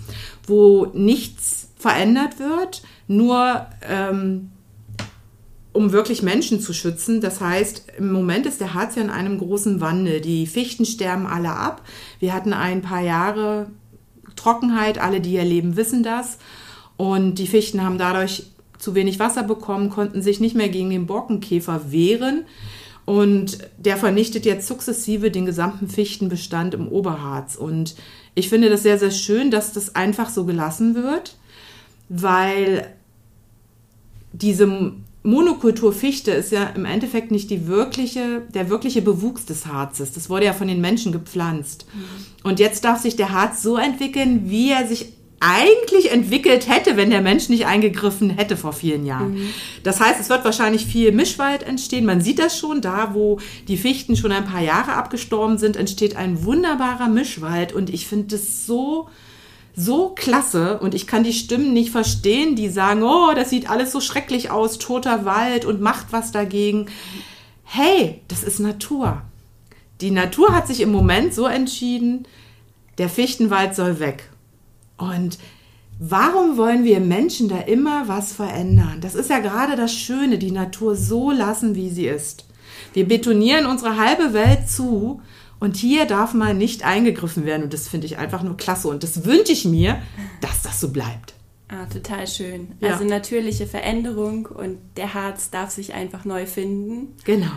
wo 0.46 0.86
nichts 0.94 1.70
verändert 1.76 2.40
wird, 2.40 2.84
nur 3.08 3.66
ähm, 3.88 4.52
um 5.72 5.92
wirklich 5.92 6.24
Menschen 6.24 6.60
zu 6.60 6.74
schützen. 6.74 7.22
Das 7.22 7.42
heißt, 7.42 7.86
im 7.98 8.12
Moment 8.12 8.46
ist 8.46 8.60
der 8.60 8.74
Harz 8.74 8.96
ja 8.96 9.02
in 9.02 9.10
einem 9.10 9.38
großen 9.38 9.82
Wandel. 9.82 10.22
Die 10.22 10.48
Fichten 10.48 10.86
sterben 10.86 11.28
alle 11.28 11.52
ab. 11.52 11.84
Wir 12.20 12.34
hatten 12.34 12.54
ein 12.54 12.82
paar 12.82 13.02
Jahre 13.02 13.68
Trockenheit. 14.36 14.98
Alle, 14.98 15.22
die 15.22 15.32
hier 15.32 15.46
leben, 15.46 15.76
wissen 15.76 16.04
das. 16.04 16.40
Und 16.98 17.36
die 17.36 17.48
Fichten 17.48 17.84
haben 17.84 17.98
dadurch 17.98 18.48
zu 18.78 18.96
wenig 18.96 19.20
Wasser 19.20 19.44
bekommen, 19.44 19.90
konnten 19.90 20.22
sich 20.22 20.40
nicht 20.40 20.56
mehr 20.56 20.70
gegen 20.70 20.90
den 20.90 21.06
Borkenkäfer 21.06 21.92
wehren. 21.92 22.46
Und 23.06 23.58
der 23.78 23.98
vernichtet 23.98 24.46
jetzt 24.46 24.68
sukzessive 24.68 25.32
den 25.32 25.46
gesamten 25.46 25.88
Fichtenbestand 25.88 26.74
im 26.74 26.88
Oberharz. 26.88 27.56
Und 27.56 27.96
ich 28.36 28.50
finde 28.50 28.70
das 28.70 28.84
sehr, 28.84 29.00
sehr 29.00 29.12
schön, 29.12 29.52
dass 29.52 29.74
das 29.74 29.96
einfach 29.96 30.30
so 30.30 30.46
gelassen 30.46 30.96
wird, 30.96 31.38
weil 32.08 32.94
diese 34.32 34.94
Monokulturfichte 35.24 36.32
ist 36.32 36.52
ja 36.52 36.64
im 36.76 36.86
Endeffekt 36.86 37.32
nicht 37.32 37.50
die 37.50 37.68
wirkliche, 37.68 38.42
der 38.54 38.70
wirkliche 38.70 39.02
Bewuchs 39.02 39.46
des 39.46 39.66
Harzes. 39.66 40.14
Das 40.14 40.30
wurde 40.30 40.46
ja 40.46 40.54
von 40.54 40.68
den 40.68 40.80
Menschen 40.80 41.12
gepflanzt. 41.12 41.86
Mhm. 41.94 42.50
Und 42.50 42.60
jetzt 42.60 42.86
darf 42.86 43.02
sich 43.02 43.18
der 43.18 43.32
Harz 43.32 43.62
so 43.62 43.78
entwickeln, 43.78 44.50
wie 44.50 44.72
er 44.72 44.88
sich 44.88 45.14
eigentlich 45.42 46.12
entwickelt 46.12 46.68
hätte, 46.70 46.98
wenn 46.98 47.10
der 47.10 47.22
Mensch 47.22 47.50
nicht 47.50 47.66
eingegriffen 47.66 48.30
hätte 48.30 48.58
vor 48.58 48.74
vielen 48.74 49.06
Jahren. 49.06 49.36
Mhm. 49.36 49.50
Das 49.84 50.00
heißt, 50.00 50.20
es 50.20 50.30
wird 50.30 50.44
wahrscheinlich 50.44 50.86
viel 50.86 51.12
Mischwald 51.12 51.64
entstehen. 51.64 52.06
Man 52.06 52.22
sieht 52.22 52.40
das 52.40 52.58
schon, 52.58 52.82
da 52.82 53.14
wo 53.14 53.40
die 53.68 53.78
Fichten 53.78 54.16
schon 54.16 54.32
ein 54.32 54.46
paar 54.46 54.62
Jahre 54.62 54.94
abgestorben 54.94 55.58
sind, 55.58 55.78
entsteht 55.78 56.16
ein 56.16 56.44
wunderbarer 56.44 57.08
Mischwald. 57.08 57.72
Und 57.72 57.90
ich 57.90 58.08
finde 58.08 58.36
das 58.36 58.66
so, 58.66 59.10
so 59.80 60.10
klasse. 60.10 60.80
Und 60.80 60.94
ich 60.94 61.08
kann 61.08 61.24
die 61.24 61.34
Stimmen 61.34 61.74
nicht 61.74 61.92
verstehen, 61.92 62.56
die 62.56 62.70
sagen, 62.70 63.04
oh, 63.04 63.34
das 63.34 63.50
sieht 63.50 63.70
alles 63.70 63.92
so 63.92 64.02
schrecklich 64.02 64.52
aus, 64.52 64.78
toter 64.78 65.26
Wald 65.26 65.66
und 65.66 65.82
macht 65.82 66.08
was 66.12 66.32
dagegen. 66.32 66.88
Hey, 67.64 68.22
das 68.28 68.44
ist 68.44 68.60
Natur. 68.60 69.22
Die 70.02 70.12
Natur 70.12 70.54
hat 70.54 70.68
sich 70.68 70.82
im 70.82 70.92
Moment 70.92 71.34
so 71.34 71.46
entschieden, 71.46 72.28
der 72.98 73.10
Fichtenwald 73.10 73.76
soll 73.76 74.00
weg. 74.00 74.30
Und 74.98 75.38
warum 76.00 76.58
wollen 76.58 76.84
wir 76.84 77.00
Menschen 77.00 77.48
da 77.48 77.60
immer 77.60 78.08
was 78.08 78.34
verändern? 78.34 79.00
Das 79.02 79.16
ist 79.16 79.30
ja 79.30 79.40
gerade 79.40 79.76
das 79.76 79.94
Schöne, 79.94 80.38
die 80.38 80.52
Natur 80.52 80.96
so 80.96 81.32
lassen, 81.32 81.76
wie 81.76 81.90
sie 81.90 82.08
ist. 82.08 82.46
Wir 82.94 83.08
betonieren 83.08 83.66
unsere 83.66 83.98
halbe 83.98 84.34
Welt 84.34 84.70
zu 84.70 85.22
und 85.60 85.76
hier 85.76 86.06
darf 86.06 86.34
mal 86.34 86.54
nicht 86.54 86.84
eingegriffen 86.86 87.46
werden. 87.46 87.64
Und 87.64 87.74
das 87.74 87.88
finde 87.88 88.08
ich 88.08 88.18
einfach 88.18 88.44
nur 88.44 88.58
klasse. 88.58 88.88
Und 88.88 89.04
das 89.04 89.26
wünsche 89.26 89.52
ich 89.52 89.66
mir, 89.66 90.02
dass 90.42 90.62
das 90.62 90.80
so 90.80 90.92
bleibt. 90.92 91.34
Ah, 91.68 91.86
total 91.86 92.28
schön. 92.28 92.70
Ja. 92.80 92.94
Also 92.94 93.04
natürliche 93.04 93.68
Veränderung 93.68 94.48
und 94.48 94.78
der 94.98 95.14
Harz 95.14 95.52
darf 95.52 95.70
sich 95.70 95.94
einfach 95.94 96.26
neu 96.26 96.46
finden. 96.46 97.16
Genau 97.26 97.52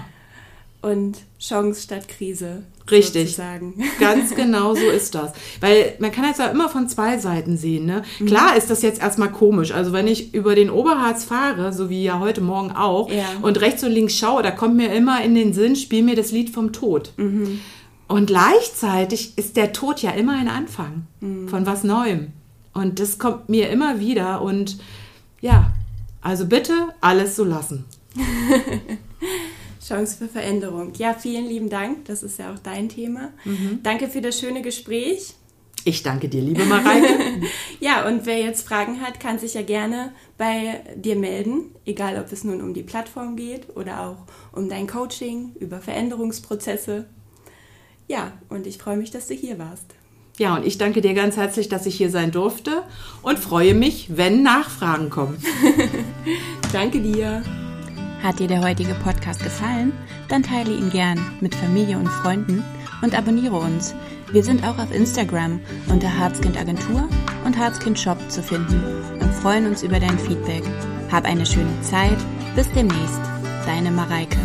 und 0.82 1.18
Chance 1.38 1.80
statt 1.80 2.08
Krise. 2.08 2.64
Richtig. 2.90 3.30
Sozusagen. 3.30 3.74
Ganz 4.00 4.34
genau 4.36 4.74
so 4.74 4.90
ist 4.90 5.14
das. 5.14 5.32
Weil 5.60 5.94
man 6.00 6.10
kann 6.10 6.24
jetzt 6.24 6.40
ja 6.40 6.48
immer 6.48 6.68
von 6.68 6.88
zwei 6.88 7.18
Seiten 7.18 7.56
sehen. 7.56 7.86
Ne? 7.86 8.02
Mhm. 8.18 8.26
Klar 8.26 8.56
ist 8.56 8.68
das 8.68 8.82
jetzt 8.82 9.00
erstmal 9.00 9.30
komisch. 9.30 9.70
Also 9.72 9.92
wenn 9.92 10.08
ich 10.08 10.34
über 10.34 10.56
den 10.56 10.70
Oberharz 10.70 11.24
fahre, 11.24 11.72
so 11.72 11.88
wie 11.88 12.02
ja 12.02 12.18
heute 12.18 12.40
Morgen 12.40 12.72
auch, 12.72 13.10
ja. 13.10 13.24
und 13.40 13.60
rechts 13.60 13.84
und 13.84 13.92
links 13.92 14.16
schaue, 14.18 14.42
da 14.42 14.50
kommt 14.50 14.76
mir 14.76 14.92
immer 14.92 15.22
in 15.24 15.36
den 15.36 15.52
Sinn, 15.52 15.76
spiel 15.76 16.02
mir 16.02 16.16
das 16.16 16.32
Lied 16.32 16.50
vom 16.50 16.72
Tod. 16.72 17.12
Mhm. 17.16 17.60
Und 18.12 18.26
gleichzeitig 18.26 19.38
ist 19.38 19.56
der 19.56 19.72
Tod 19.72 20.02
ja 20.02 20.10
immer 20.10 20.36
ein 20.36 20.48
Anfang 20.48 21.06
mhm. 21.20 21.48
von 21.48 21.64
was 21.64 21.82
Neuem. 21.82 22.32
Und 22.74 23.00
das 23.00 23.18
kommt 23.18 23.48
mir 23.48 23.70
immer 23.70 24.00
wieder. 24.00 24.42
Und 24.42 24.76
ja, 25.40 25.72
also 26.20 26.44
bitte 26.44 26.74
alles 27.00 27.36
so 27.36 27.44
lassen. 27.44 27.86
Chance 29.82 30.18
für 30.18 30.28
Veränderung. 30.28 30.92
Ja, 30.98 31.14
vielen 31.14 31.46
lieben 31.46 31.70
Dank. 31.70 32.04
Das 32.04 32.22
ist 32.22 32.38
ja 32.38 32.52
auch 32.52 32.58
dein 32.58 32.90
Thema. 32.90 33.30
Mhm. 33.46 33.80
Danke 33.82 34.10
für 34.10 34.20
das 34.20 34.38
schöne 34.38 34.60
Gespräch. 34.60 35.32
Ich 35.84 36.02
danke 36.02 36.28
dir, 36.28 36.42
liebe 36.42 36.66
Mareike. 36.66 37.08
ja, 37.80 38.06
und 38.06 38.26
wer 38.26 38.38
jetzt 38.38 38.68
Fragen 38.68 39.00
hat, 39.00 39.20
kann 39.20 39.38
sich 39.38 39.54
ja 39.54 39.62
gerne 39.62 40.12
bei 40.36 40.82
dir 40.96 41.16
melden, 41.16 41.74
egal 41.86 42.18
ob 42.20 42.30
es 42.30 42.44
nun 42.44 42.60
um 42.60 42.74
die 42.74 42.82
Plattform 42.82 43.36
geht 43.36 43.74
oder 43.74 44.06
auch 44.06 44.26
um 44.54 44.68
dein 44.68 44.86
Coaching, 44.86 45.52
über 45.58 45.80
Veränderungsprozesse. 45.80 47.06
Ja, 48.08 48.32
und 48.48 48.66
ich 48.66 48.78
freue 48.78 48.96
mich, 48.96 49.10
dass 49.10 49.28
du 49.28 49.34
hier 49.34 49.58
warst. 49.58 49.94
Ja, 50.38 50.56
und 50.56 50.66
ich 50.66 50.78
danke 50.78 51.02
dir 51.02 51.14
ganz 51.14 51.36
herzlich, 51.36 51.68
dass 51.68 51.86
ich 51.86 51.94
hier 51.94 52.10
sein 52.10 52.30
durfte 52.30 52.82
und 53.22 53.38
freue 53.38 53.74
mich, 53.74 54.16
wenn 54.16 54.42
Nachfragen 54.42 55.10
kommen. 55.10 55.42
danke 56.72 57.00
dir. 57.00 57.42
Hat 58.22 58.38
dir 58.38 58.48
der 58.48 58.62
heutige 58.62 58.94
Podcast 58.94 59.42
gefallen? 59.42 59.92
Dann 60.28 60.42
teile 60.42 60.72
ihn 60.72 60.90
gern 60.90 61.20
mit 61.40 61.54
Familie 61.54 61.98
und 61.98 62.08
Freunden 62.08 62.64
und 63.02 63.16
abonniere 63.16 63.56
uns. 63.56 63.94
Wir 64.30 64.42
sind 64.42 64.64
auch 64.64 64.78
auf 64.78 64.94
Instagram 64.94 65.60
unter 65.88 66.16
Harzkind 66.16 66.56
Agentur 66.56 67.08
und 67.44 67.58
Harzkind 67.58 67.98
Shop 67.98 68.18
zu 68.30 68.42
finden 68.42 68.82
und 69.20 69.34
freuen 69.34 69.66
uns 69.66 69.82
über 69.82 70.00
dein 70.00 70.18
Feedback. 70.18 70.62
Hab 71.10 71.24
eine 71.24 71.44
schöne 71.44 71.80
Zeit. 71.82 72.18
Bis 72.56 72.70
demnächst. 72.72 73.20
Deine 73.66 73.90
Mareike. 73.90 74.38